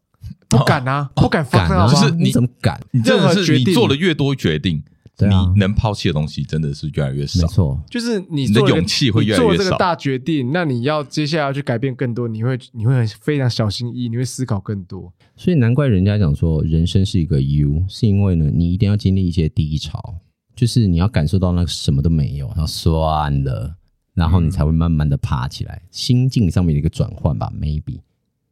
[0.49, 1.87] 不敢啊，不敢放啊！
[1.87, 2.81] 就是你怎么敢？
[2.93, 4.83] 你真的是你做的越多决定，
[5.19, 7.43] 你能抛弃的东西真的是越来越少。
[7.43, 9.57] 没错，就是你的勇气会越来越少。
[9.57, 15.13] 做这个大决定，那你要接下来要去改变更多，你会你会很非常小心翼翼，你会思考更多。
[15.37, 20.15] 所以难怪人家讲说，人生是一个 U，是因为呢，你一定要经历一些低潮，
[20.57, 23.77] 就是你要感受到那个什么都没有，然后算了，
[24.15, 28.01] 然后你才会慢慢的爬起来，心境上面的一个转换吧，maybe。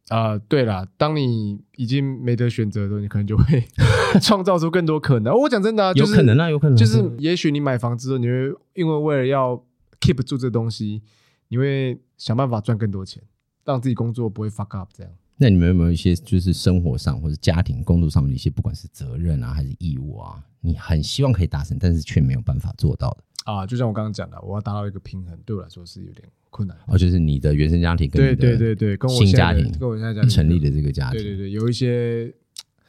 [0.09, 3.63] 啊、呃，对了，当你已经没得选择的时候，你可能就会
[4.21, 5.37] 创造出更多可能。
[5.37, 9.61] 我讲真的啊，就是、有可能啊，有可能，就是也许你买房之后，你会因为为了要
[9.99, 11.01] keep 住这东西，
[11.49, 13.21] 你会想办法赚更多钱，
[13.65, 15.11] 让自己工作不会 fuck up 这样。
[15.39, 23.23] 那你们有没有一些就是生活上或者家庭工作上面的一些，不管是责任啊还是义务啊，你很希望可以达成，但是却没有办法做到的？
[23.47, 26.75] 啊，就像我刚刚讲的，我要达到一个平衡，对我来说是有点困难。
[26.85, 32.29] 哦，就是你的原生家庭跟你的对对对对，跟我新家庭跟我现在家庭成立的这个家庭，对对对，有一些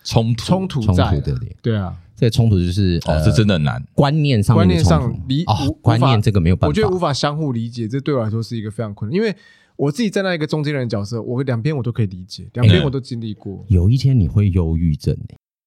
[0.03, 1.39] 冲突冲突在的。
[1.63, 3.81] 对啊，这个冲突就是哦，这真的难。
[3.95, 9.17] 观念上，观念上理哦，观念这个没有办法，我觉得无法相互理解，这对我来说是一个非常困难。
[9.17, 9.33] 因为
[9.77, 13.65] 我自己站在一个中间人的角色，我两边我都可以理解，两边我都经历过。
[13.69, 15.17] 有一天你会忧郁症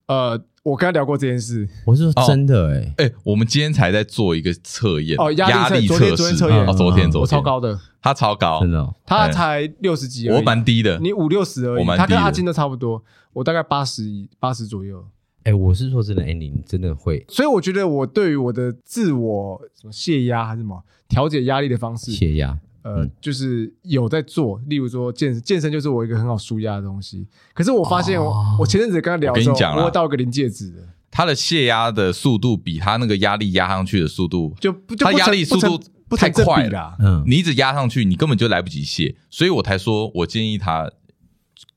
[0.08, 13.04] 呃，我跟他聊过这件事，我是说真的哎哎，我们今天才在做一个测验哦，压力测试，昨天测验哦，昨天昨天超高的，他超高，真的，他才六十几，我蛮低的，你五六十而已，他跟阿金都差不多，
[13.34, 14.04] 我大概八十
[14.40, 15.04] 八十左右。
[15.44, 22.60] 哎，我是说真的，Andy，你真的会，所以我觉得我对于我的自我什么泄压还是什么调节压力的方式，泄压。
[22.84, 27.28] 呃，就是有在做，例如说健健身，就是我一个很好舒压的东西。
[27.54, 28.20] 可是我发现，
[28.60, 30.84] 我前阵子跟他聊的时候，我到一个临界值了。
[31.12, 35.80] 他的泄压的速度比他那个压力压上去的速度，就他压力速度
[36.16, 36.96] 太快了。
[37.00, 40.90] 嗯，你一直压上去，你根本就来不及泄，所以我才说我建议他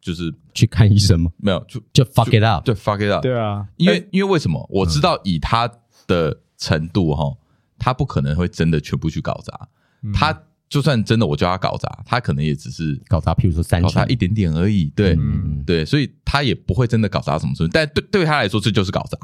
[0.00, 1.32] 就是去看医生吗？
[1.36, 4.64] 没有，就就 fuck it up，对 fuck it up，对啊，因为因为为什么？
[4.70, 5.68] 我知道以他
[6.06, 7.36] 的程度哈，
[7.76, 9.68] 他不可能会真的全部去搞砸
[10.14, 10.42] 他。
[10.68, 14.92] 就算真的我叫他搞砸，他可能也只是搞砸，譬如说三搞砸一点点而已。
[14.96, 17.70] 对，嗯、对，所以他也不会真的搞砸什么东西。
[17.72, 19.18] 但对对他来说，这就是搞砸。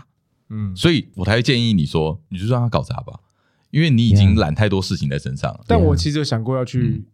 [0.50, 3.18] 嗯，所以我才会建议你说，你就让他搞砸吧，
[3.70, 5.60] 因为你已经揽太多事情在身上了。
[5.66, 6.78] 但我其实有想过要去。
[6.78, 7.04] 嗯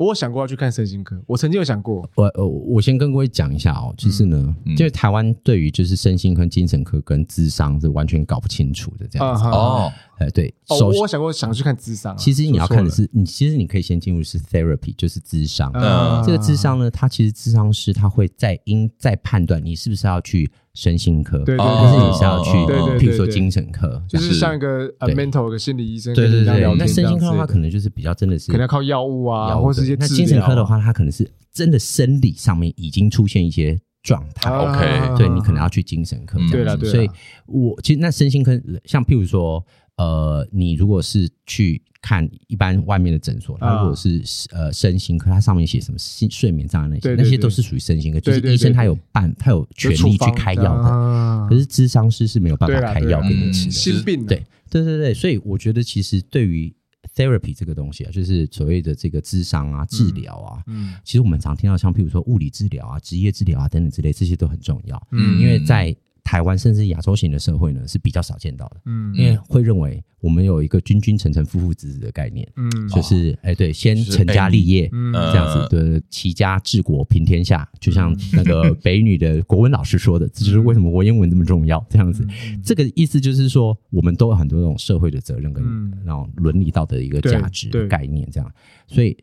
[0.00, 2.08] 我有想过要去看身心科，我曾经有想过。
[2.14, 9.92] 我呃，我先跟各位讲一下哦，就是呢，就是台湾对于就是身心科、精神科跟智商是完全搞不清楚的这样子哦。
[10.20, 12.14] 哎，对，哦，我想过想去看智商。
[12.14, 15.70] 其实你要看的是，你其实你可以先进入是 therapy，就是智商。
[15.74, 22.50] 嗯，这个智商呢，它其实智商师他会在因在判断你是不是要去身心科，对，还是你是要去，
[22.98, 26.14] 譬如说精神科，就是像一个 mental 的心理医生。
[26.14, 29.96] 对对对，那身心科的话，可能就是比较真的是可能要靠药物啊，或者一些。
[29.98, 33.78] 那精神科的话，它可能是真的生理上面已经出现一些。
[34.02, 37.10] 状态，OK，对，你可能要去精神科这样子，对了，对，所以
[37.44, 39.62] 我其实那身心科，像譬如说，
[40.00, 56.74] 呃，你如果是去看一般外面的诊所，他如果是呃身心科，它上面写什么心睡眠障碍那些，那些都是属于身心科，就是医生他有办，他有权利去开药的，可是咨商师是没有办法开药给你吃的，心病，对，对对对，所以我觉得其实对于。
[57.16, 65.94] therapy 这个东西啊，就是所谓的这个智商啊、治疗啊，嗯，其实我们常听到像譬如说物理治疗啊、职业治疗啊等等之类，这些都很重要，嗯，因为在。
[66.22, 82.26] 台湾甚至亚洲型的社会呢是比较少见到的，嗯，因为会认为我们有一个君君臣臣、父父子子的概念，嗯，就是哎对，先成家立业，嗯，这样子的齐家治国平天下，就像那个 北女的国文老师说的，这就是为什么文言文这么重要，这样子，
[82.62, 88.52] 这个意思就是说，我们都有很多这种社会的责任跟那种伦理道德的一个价值的概念，这样，
[88.86, 89.16] 所以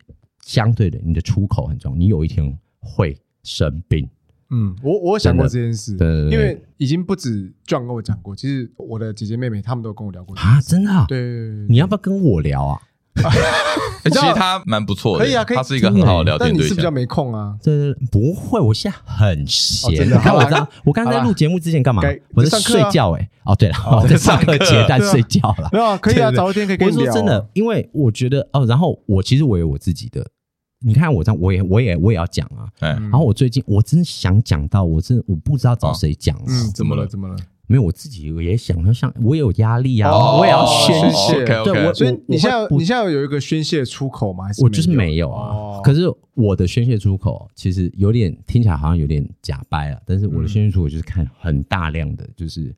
[0.44, 4.08] 相对的，你的出口很重要，你有一天会生病。
[4.50, 11.18] 嗯，我我想过这件事，对，因为已经不止 John 跟我讲过，其实我的姐姐妹妹他们都跟我聊过啊，真的，对，
[11.68, 12.80] 你要不要跟我聊啊？
[14.04, 22.00] 其实他蛮不错的，可以啊，可以，他是一个很好的聊天对象，但你是比较没空啊，对，不会，我现在很闲，你看我刚，我刚刚在录节目之前干嘛？
[22.32, 27.00] 我在睡觉，哎，哦，对了，我在上课前在睡觉了，没有，可以啊，早一天可以跟你聊。
[27.00, 30.24] 我说真的，因为我觉得哦，然后我其实我有我自己的。
[30.80, 32.70] 你看我这样，我也我也我也要讲啊。
[32.80, 36.40] 然后我最近我真的想讲到，我真的我不知道找谁讲。
[36.46, 37.06] 嗯，怎么了？
[37.06, 37.36] 怎么了？
[37.66, 41.44] 没有，我自己也想，像我也有压力啊，我也要宣泄。
[41.64, 44.44] 对，我所以你现在你现在有一个宣泄出口吗？
[44.44, 45.80] 还是我就是没有啊。
[45.82, 46.02] 可是
[46.34, 52.74] 我的宣泄出口其实有点听起来好像有点假掰了，但是我的宣泄出口就是看很大量的就是。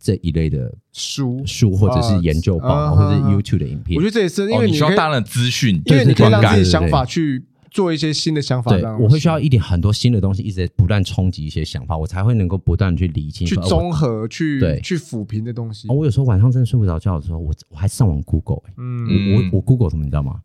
[0.00, 1.42] 这一类的书。
[1.44, 8.70] 书或者是研究报，或者是 YouTube 的影片，我觉得这也是因为你需要大量的资讯，因为你可以让自己想法去做一些新的想法。
[8.72, 14.80] 对，我会需要一点很多新的东西，一直在不断冲击一些想法，我才会能够不断去理清、去综合、去对。
[14.80, 15.86] 去抚平的东西。
[15.88, 20.40] 我有时候晚上真的睡不着觉的时候，我我还上网 Google，嗯，我我 Google 什么你知道吗？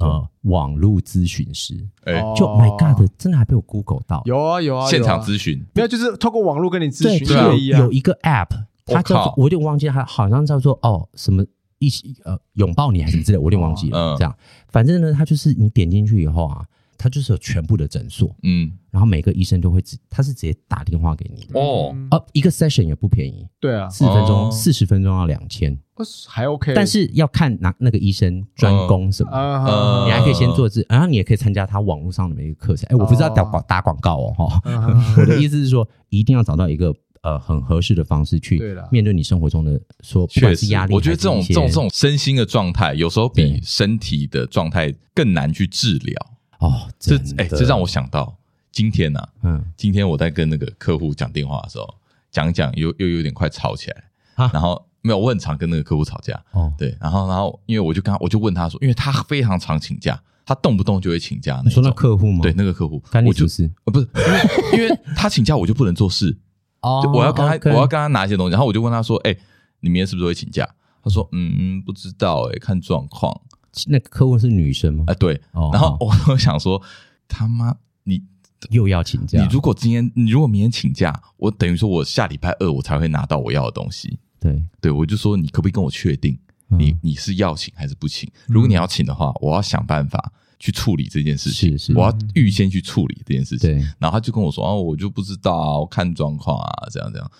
[0.00, 8.66] 呃，网络咨询师，哎，就 My God，真的还被我 Google 到，有啊有啊，现场咨询，没有就是透过网络跟你咨询，对，有一个 App。
[8.94, 11.44] 他叫做我有点忘记，他好像叫做哦什么
[11.78, 14.16] 一起呃拥抱你还是什么之类，我有点忘记了。
[14.16, 14.34] 这样，
[14.68, 16.64] 反正呢，他就是你点进去以后啊，
[16.96, 21.60] 他就是有全部的诊所，嗯，然后每个医生都会直，他是直接打电话给你的。
[21.60, 25.78] 哦，呃，一个 session 也不便宜，对啊，四十分钟，四十分钟要两千，
[26.26, 32.88] 还 OK，但是要看哪那个医生专攻什么，你还可以先做字，然后你也可以参加他网络上的每一个课程。
[32.90, 34.60] 哎，我不知道打广打广告哦，哈，
[35.16, 36.92] 我的意思是说，一定要找到一个。
[37.22, 38.60] 呃，很合适的方式去
[38.90, 46.16] 面对你生活中的说，不管是压力，我觉得这种这种这种身心的状态，有时候比身体的状态更难去治疗
[46.60, 46.88] 哦。
[46.98, 48.36] 这哎，这让我想到
[48.70, 51.92] 今天呢，嗯，今天我在跟那个客户讲电话的时候，
[52.30, 54.04] 讲一讲又又有点快吵起来
[54.34, 54.50] 啊。
[54.52, 56.72] 然后没有，我很常跟那个客户吵架哦。
[56.78, 61.60] 对，然后然后因为我就跟他，我就问他说，因为他非常常请假，他动不动就会请假。
[61.64, 62.42] 你说那客户吗？
[62.42, 64.40] 对，那个客户，我就是呃不是，因为
[64.84, 66.36] 因为他请假，我就不能做事。
[66.80, 69.36] 哦，我要跟他，我要跟他拿一些东西，然后我就问他说：“哎，
[69.80, 70.68] 你明天是不是会请假？”
[71.02, 73.40] 他说：“嗯嗯，不知道，哎，看状况。”
[73.86, 75.04] 那个客户是女生吗？
[75.06, 75.40] 啊，对。
[75.72, 76.80] 然后我想说
[77.28, 77.74] ：“他妈，
[78.04, 78.22] 你
[78.70, 79.40] 又要请假？
[79.40, 88.30] 你如果今天，你如果明天请假，我等于说我下礼拜二我才会拿到我要的东西。”对对，我就说你可不可以跟我确定，你你是要请还是不请？
[88.46, 90.32] 如果你要请的话，我要想办法。
[90.58, 93.70] 去处理这件事情，是是，我要预先去处理这件事情。
[93.70, 97.30] 对，然后他就跟我说：“啊，我就不知道啊，我看状况啊，这样这样。”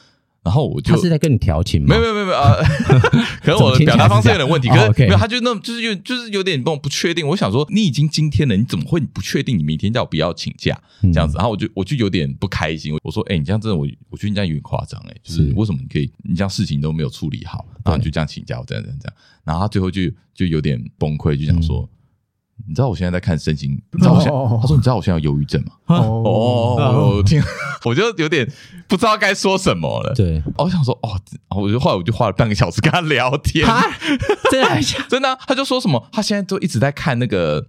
[0.40, 1.88] 然后我就他是在跟你调情吗？
[1.88, 2.54] 没有没有没有啊，
[3.42, 4.68] 可能我的表达方式有点问题。
[4.68, 7.26] 可是没有，他就那，就是有，就是有点不不确定。
[7.26, 10.80] 我想说，你已经今天了，你怎么会不确定你明天要不要请假
[11.12, 11.36] 这样子？
[11.36, 12.96] 然后我就我就有点不开心。
[13.02, 19.14] 我说：“哎，你这样真的，我我觉得你这样有点夸张哎，就是为什么你可以，你这样事情都没有处理好，然后你就这样请假，我这样这样这样。”
[19.44, 20.02] 然后他最后就
[20.32, 21.86] 就有点崩溃，就想说。
[22.66, 25.96] 你知道我现在在看身心，你知道我现在他说，你知道我现在有忧郁症吗？
[25.96, 27.42] 哦，我听，
[27.84, 28.50] 我就有点
[28.86, 30.12] 不知道该说什么了。
[30.14, 31.18] 对，我想说哦，
[31.56, 33.66] 我就后来我就花了半个小时跟他聊天，
[34.50, 37.66] 真的 真的，他就说什么，他现在都一直在看那个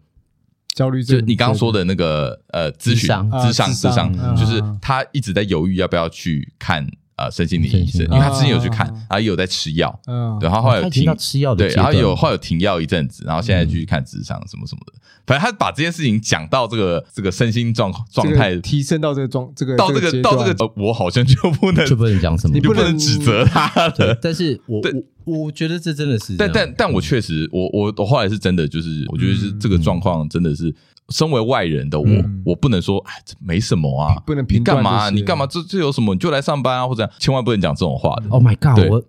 [0.74, 3.72] 焦虑症，就你刚刚说的那个呃咨询咨商。
[3.74, 6.86] 咨商，就是他一直在犹豫要不要去看
[7.20, 14.94] 呃身心灵医生，因为他之前有去看，然后也有在吃药，嗯，然后后来有停吃药的，对，然后有后来有停药一阵子，然后现在继续看咨商什么什么的。
[15.28, 24.18] 反正他把这件事情讲到这个这个身心状状态提升到这个状这个到这个到这个，我好像就不能就不能讲什么，你不能指责他的。
[24.22, 24.82] 但是我
[25.26, 30.74] 我我觉得这真的是，但但但我确实，我我我后来是真的，就是我觉得是这个状况真的是。
[31.10, 35.10] 身为外人的我，嗯、我不能说哎，这没什么啊，不能你干嘛、啊？
[35.10, 35.46] 你干嘛？
[35.48, 36.14] 这这有什么？
[36.14, 38.30] 你就来上班啊，或者千万不能讲这种话的。
[38.30, 38.90] Oh my god！
[38.90, 39.04] 我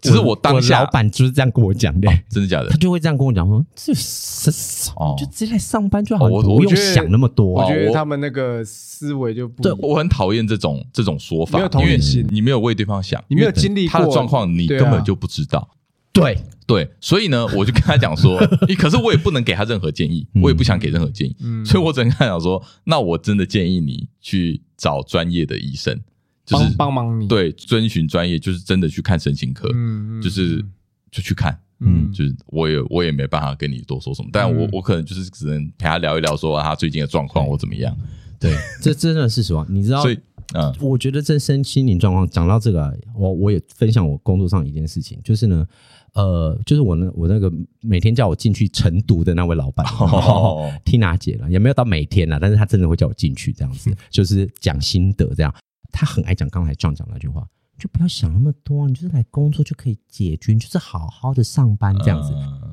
[0.00, 2.68] 只是我当下老板就是这样跟我讲的、哦，真的假的？
[2.68, 7.46] 他就会这样跟我讲说，这是哦，就直接来上班就好，我不用想那么多。
[7.46, 15.68] 我觉得他们那个思维就不对，我很讨厌这种这种说法，没有同理心，你没有为对方想，你没有经历过他的状况，你根本就不知道。
[16.20, 18.38] 对对，所以呢，我就跟他讲说，
[18.78, 25.98] 可是我也不能给他任何建议，我也不想给任何建议，嗯、所以我只能跟他讲说，那我真的建议你去找专业的医生，
[26.44, 30.62] 就是帮帮忙你，对，遵循专业，就是真的去看神经科，嗯、就是
[31.10, 37.96] 就去看，嗯，就是我也我也没办法跟你多说什么，但我我可能就是只能陪他聊一聊，说他最近的状况或怎么样，
[38.38, 40.18] 对，这真的是实话，你知道， 所以
[40.52, 45.66] 嗯，我觉得这身心灵状况讲到这个，我我也分享我工作上一件事情，就是呢。
[46.18, 47.48] 呃，就是我那我那个
[47.80, 55.54] 每天叫我进去晨读的那位老板，哦，Tina 姐了，也没有到每天了，但是他真的会叫我进去这样子，就是讲心得这样。
[55.92, 57.46] 他很爱讲刚才 John 讲那句话，
[57.78, 62.32] 就不要想那么多，你就是来工作就可以解决，你就是好好的上班这样子。
[62.34, 62.67] 嗯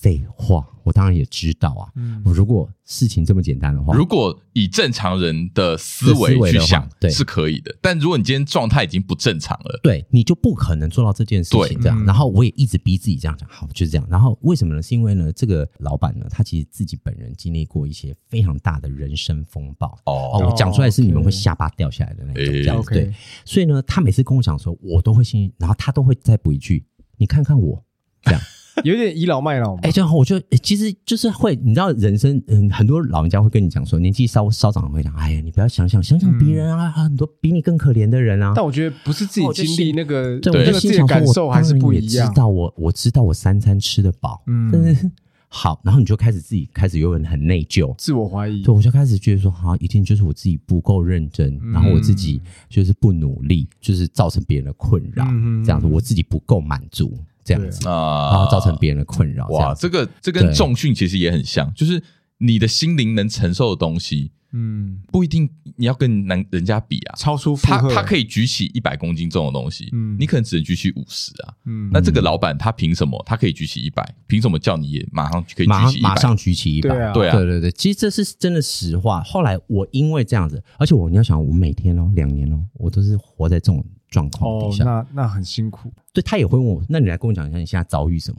[0.00, 1.90] 废话，我当然也知道啊。
[1.96, 7.76] 嗯，如果事情这么简单的话，如果以正常人的思维去想，对，是可以的。
[7.82, 11.80] 但如果你今天状态已经不正常了，对，你就不可能做到这件事情。
[11.80, 14.06] 这样，然后我也一直逼自己这样讲，好，就是这样。
[14.08, 14.80] 然后为什么呢？
[14.80, 19.98] 是因为呢，这个老板呢，他其实自己本人经历过一些非常大的人生风暴。
[20.04, 22.90] 哦，我讲出来是你们会下巴掉下来的那种这样子。
[22.92, 23.12] 对，
[23.44, 26.86] 所以呢，他每次跟我讲说，我都会心，然后他都会再补一句
[27.18, 27.84] ：“你看看我。”
[28.22, 28.40] 这样。
[28.84, 29.80] 有点倚老卖老嘛？
[29.82, 38.52] 哎，这样我就、欸、其实就是会，你知道，人生嗯，很多老人家会跟你讲说，年纪稍稍长的会讲，哎呀，你不要想想，想想别人啊，很多比你更可怜的人啊。
[38.54, 42.28] 但我觉得不是自己经历那个，对，那个自己感受还是不一样。
[42.28, 45.10] 知道我，我知道我三餐吃得饱，嗯，但是
[45.50, 48.62] 好，然后你就开始自己开始有点很内疚，自我怀疑。
[48.62, 55.24] 对，我就开始觉得说，好像一定就是我自己不够认真，然后我自己就是不努力，就是造成别人的困扰，
[55.64, 57.16] 这样子，我自己不够满足。
[57.48, 59.48] 这样子啊，然后造成别人的困扰。
[59.48, 62.02] 哇，这个这跟重训其实也很像，就是
[62.36, 74.14] 你的心灵能承受的东西，嗯，不一定你要跟男人家比啊，超出他他可以举起一百公斤重的东西，嗯，你可能只能举起五十啊，嗯，那这个老板他凭什么他可以举起一百？
[74.26, 76.08] 凭什么叫你也马上可以举起一百？
[76.10, 76.90] 马上举起一百？
[76.90, 79.22] 对啊，对啊，对对对，其实这是真的实话。
[79.22, 83.82] 后来我因为这样子，而且我你要想，我每天哦，两年哦，我都是活在这种。
[84.10, 85.92] 状况底下，那那很辛苦。
[86.12, 88.38] 对，他也会问我，那你来跟我讲一下你现在遭遇什么？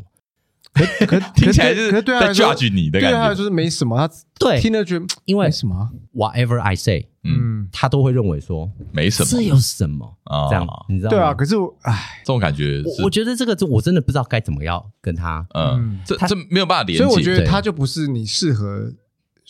[0.71, 3.97] 可可 听起来就是在 judge 你的感觉，就是没什么。
[3.97, 10.47] 他对听了觉得因为什么？Whatever I say，嗯，他都会认为说没什么，这有什么啊？
[10.47, 11.17] 这样你知道吗？
[11.17, 18.93] 对啊，可是我唉，这种感觉，我觉得这个我真的不知道该怎么样跟他，嗯，这这没有办法连接，所以我觉得他就不是你适合。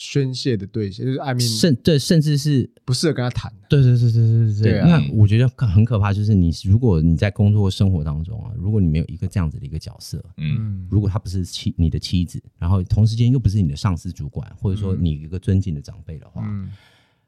[0.02, 3.54] 宣泄的对象就是艾米，甚对，甚至是不适合跟他谈。
[3.68, 4.82] 对对对对对对对。
[4.82, 16.72] 那我觉得很可怕，就是你如果你在工作生活当中啊，如果你没有一个这样子的一个角色，嗯，如果他不是妻你的妻子，然后同时间又不是你的上司主管，或者说你一个尊敬的长辈的话，嗯，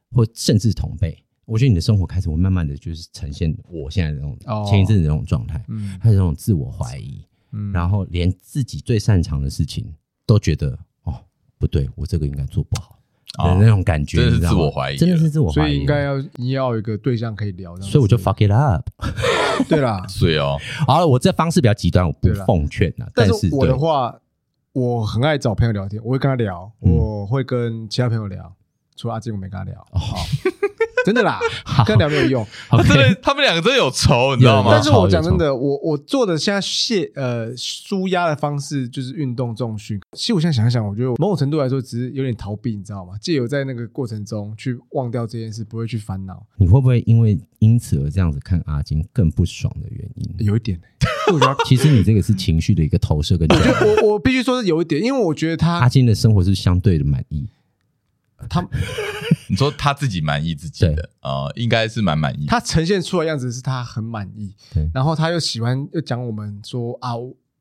[0.09, 9.93] 或甚至同辈，我觉得你的生活开始会慢慢的就是呈现我现在这种前一阵子这种状态，嗯，还有这种自我怀疑，嗯，然后连自己最擅长的事情
[10.25, 10.79] 都觉得。
[11.61, 12.97] 不对，我这个应该做不好。
[13.37, 18.89] 的那种感觉，真的是自我怀疑，真的是自我怀疑，所以应该要你要有一个对象可以聊，所以我就 fuck it up。
[19.69, 23.07] 对啦， 所以哦，好了，我这方式比较极端，我不奉劝啊。
[23.15, 24.13] 但是我的话，
[24.73, 28.53] 我很爱找朋友聊天，我会跟他聊，我会跟其他朋友聊，
[28.97, 29.87] 除了阿金，我没跟他聊。
[29.93, 30.17] 好。
[31.05, 31.39] 真的啦，
[31.85, 32.47] 跟聊没有用。
[32.87, 34.71] 真的，他们两个真的有仇，你知道吗？
[34.71, 39.99] 但是我讲真的，我我做的现在泄呃舒压的方式就是运动重训。
[40.13, 43.13] 其实我现在想想，我觉得某种程度来说，只是有点逃避，你知道吗？
[43.19, 46.45] 借由在那个过程中去忘掉这件事，不会去烦恼。
[46.57, 50.45] 你会不会因为因此而这样子看阿金更不爽的原因？
[50.45, 50.79] 有一点，
[51.65, 53.47] 其实你这个是情绪的一个投射跟。
[53.49, 57.47] 我我必须说是有一点，因为我觉得他阿金的生活是相对的满意。
[58.49, 58.65] 他，
[59.47, 62.45] 你说他自己满意自己的啊应该是蛮满意。
[62.45, 67.13] 他呈现出来的样子是他很满意，对然后他又喜欢又讲我们说啊，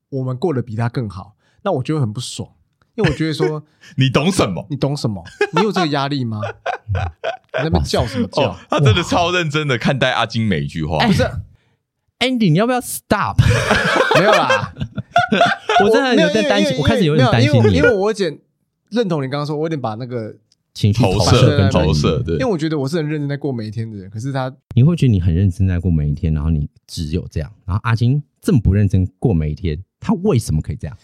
[0.08, 2.48] 我们过得比他更好，那我觉得很不爽，
[2.94, 3.62] 因为我觉得说
[3.96, 4.66] 你懂什么？
[4.70, 5.22] 你懂什么？
[5.54, 6.40] 你有这个压力吗？
[7.52, 8.56] 你那边叫什么叫？
[8.68, 11.04] 他真的超认真的看待阿金每一句话。
[11.06, 11.22] 不是
[12.20, 13.36] ，Andy，你要不要 stop？
[14.18, 14.72] 没有啦，
[15.84, 18.38] 我真的有点担心，我开始有点担心你，因为我有点
[18.90, 20.36] 认同你刚刚说，我有点把那个。
[20.72, 30.96] 情绪投射跟投射，对，因为我觉得我是很认真在过每一天的人，可是他，你会觉得你很认真在过每一天，然后你只有这样，然后阿金这么不认真过每一天，他为什么可以这样？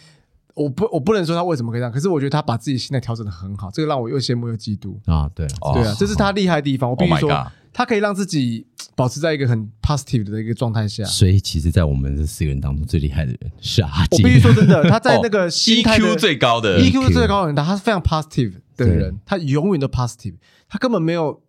[0.54, 5.28] 我不，我不能说他为什么可以这样，可是我觉得他把自己心态调整的很好，这个让我又羡慕又嫉妒啊！
[5.34, 6.88] 对，对啊，这是他厉害的地方。
[6.88, 11.04] 我必须说，他可以让自己保持在一个很 positive 的一个状态下。
[11.04, 14.24] 所以，其实，在我们这四个人当中，最厉害的人是阿金。
[14.24, 18.54] 我必须说真的，他在那个 EQ 最高的 EQ 最高的人，他是非常 positive。
[18.76, 20.34] 的人，他永远都 positive，
[20.68, 21.42] 他根本没有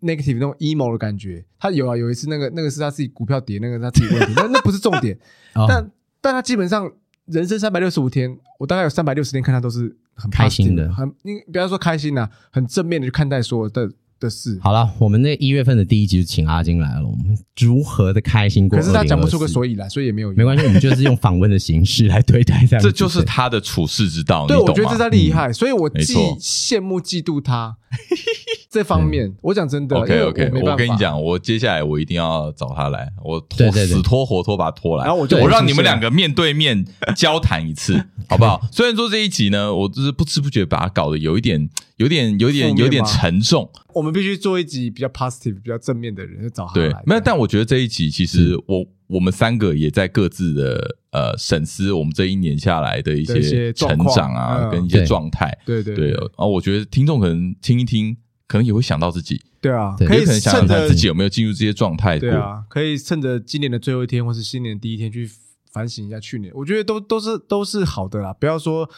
[0.00, 1.44] negative 那种 emo 的感觉。
[1.58, 5.18] 他有啊，有一次那个那个是他自己股票跌，那个他自己问题，那那不是重点。
[5.68, 6.90] 但但他基本上
[7.26, 13.90] 人生三百六十五天，我大概有三百六十天看他都是很开心的，很你不要说开心呐，很正面的去看待所有的。
[14.22, 18.78] 的事好了，我们那一月份的第一集就请阿金来了，我们如何的开心过？
[18.78, 24.46] 可是他讲不出个所以来，所以也没有没关系， 我们就是用访问的形式来对待这样，这就是他的处世之道。
[24.46, 27.76] 对，我觉得这他厉害，所以我既羡慕嫉妒他
[28.70, 29.34] 这方面。
[29.42, 38.62] 我讲真的，OK OK，我跟你讲，我接下来我一定要找他来，我拖死拖活拖把他拖来，然后我就我让你们两个面对面交谈一次，好不好？
[38.72, 41.68] 虽然说这一集呢，我就是不知不觉把它搞得有一点。
[42.02, 46.88] 有点有点有点沉重，我们必须做一集比较 positive、比较正面的人，就找他来。
[46.88, 55.56] 对，没有，但我觉得这一集其实我我们三个也在各自的呃审视我们这一年下来的一些成长啊，跟一些状态。
[55.64, 56.10] 对对对。
[56.10, 58.16] 然后我觉得听众可能听一听，
[58.48, 59.40] 可能也会想到自己。
[59.60, 62.18] 对啊，可以可能想想看自己有没有进入这些状态。
[62.18, 65.30] 对啊，可以趁着今年的最后一天，或是新年第一天去
[65.70, 66.52] 反省一下去年。
[66.56, 68.90] 我觉得都都是都是好的啦，不要说。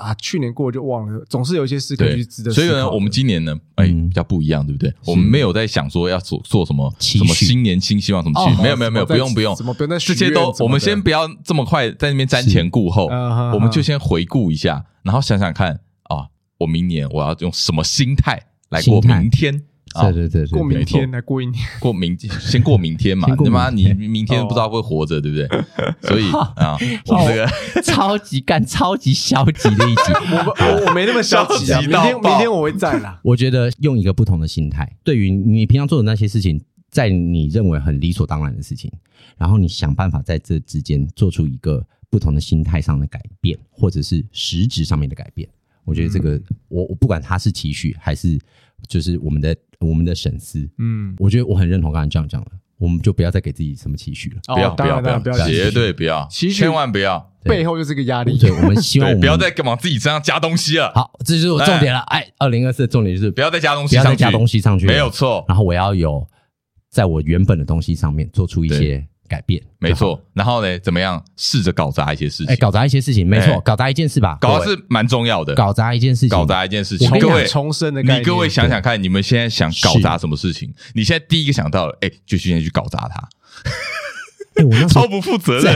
[0.00, 2.50] 啊，去年过就忘了，总是有一些事可以去值得。
[2.52, 4.92] 所以呢，我们今年呢，哎，比较不一样，对不对？
[5.06, 9.54] 我们没有在想说要做做什么什么新年新希望什么期许，没有没有没有，不用不用，
[9.98, 13.06] 这些都我们先不要这么快在那边瞻前顾后，
[13.52, 16.28] 我们就先回顾一下，然后想想看啊，
[16.58, 19.64] 我明年我要用什么心态来过明天。
[20.02, 25.48] 对对对，过明天来过一年，过明先过明天嘛， 他妈你明天不知道会活着，对不对？
[26.08, 26.76] 所以啊，
[27.06, 27.48] 我这个
[27.82, 31.80] 超级干、超级消极的一集，我我我没那么消极啊。
[31.80, 33.20] 明天明天我会在啦。
[33.22, 38.90] 我觉得用一个不同的心态，对于你平常做的那些事情，在你认为很理所当然的事情，
[39.36, 45.48] 然后你想办法在这之间做出一个不同的心态上的改变，或者是实质上面的改变。
[45.84, 48.38] 我觉得这个，我我不管他是期许还是
[48.88, 49.54] 就是我们的。
[49.80, 58.38] 我们的审视，嗯，我觉得我很认同刚才这样讲的，我们就不要再给自己什么期许了，不要不要不要，绝对不要，千万不要，背后就是个压力。
[58.38, 60.92] 对，我们希望不要再往自己身上加东西了。
[60.94, 62.00] 好，这就是我重点了。
[62.00, 65.44] 哎，二零二四的重点就是不要再加东西，不要再加东西上去，没有错。
[65.48, 66.26] 然后我要有
[66.90, 69.06] 在我原本的东西上面做出一些。
[69.28, 72.46] 改变没错，然后呢，怎么样试着搞砸一些事情？
[72.46, 75.54] 哎，搞砸一些事情，没错，搞砸一件事吧，搞砸是蛮重要的。
[75.54, 77.10] 搞砸一件事情，搞砸一件事情。
[77.18, 80.72] 各位重生的，你各位想想看，你们现在想搞砸什么事情？
[80.94, 83.28] 你现在第一个想到，哎，就现在去搞砸它。
[84.56, 85.74] 哎，我那 超不负责任。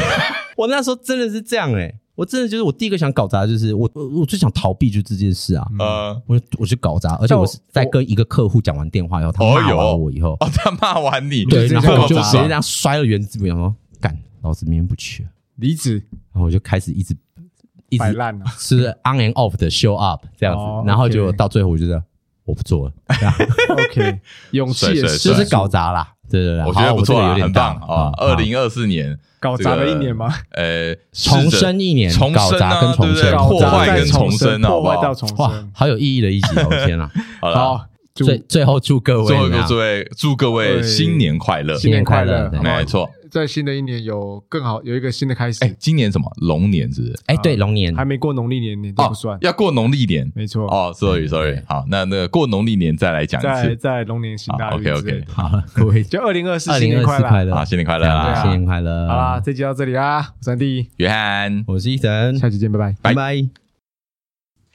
[0.56, 5.64] 我那时候真的是这样，哎，我真的就是我第一个想搞砸，就是我我我最想逃避就这件事啊。
[5.78, 13.72] 呃，我我去搞砸，而且我是在跟一个客户讲完电话以后，他骂完我以后，哦，他骂完你，对，然后我就直接这样摔了原子笔，说。
[14.42, 15.94] 老子明天不去了， 离职，
[16.32, 17.14] 然后我就开始一直
[17.88, 22.02] 一直烂了，是 on and off 的 show up 这样子，然后就到最后我觉得
[22.48, 22.92] 我不做了，
[23.76, 24.18] OK，
[24.52, 27.76] 勇气就是搞砸啦，对对对，我觉得不错有点棒。
[27.76, 30.32] 啊，二零二四年搞砸了一年吗？
[30.52, 33.30] 呃， 重生一年，重生啊，对不对？
[33.32, 37.10] 破坏跟重生啊，破坏到重生，好有意义的一集，我的天啊，
[37.42, 37.86] 好了，
[38.24, 43.08] 最最后祝各位，最后祝各位祝各位新年快乐，新年快乐，没错。
[43.30, 45.62] 在新的一年有更好，有一个新的开始。
[45.62, 47.14] 哎，今年什么龙年是不是？
[47.26, 49.36] 哎，对，龙年还没过农历年，年都不算。
[49.42, 50.64] 要过农历年，没错。
[50.66, 51.58] 哦，sorry，sorry。
[51.66, 53.68] 好，那那个过农历年再来讲一次。
[53.68, 54.78] 在在龙年行大运。
[54.78, 55.24] OK，OK。
[55.28, 59.06] 好，各位 就二零二四新年快乐，好，新年快乐，新年快乐。
[59.06, 63.67] 好啦，这集到这里啦，我是安迪，约翰，我是伊森，下期见，拜拜，拜拜。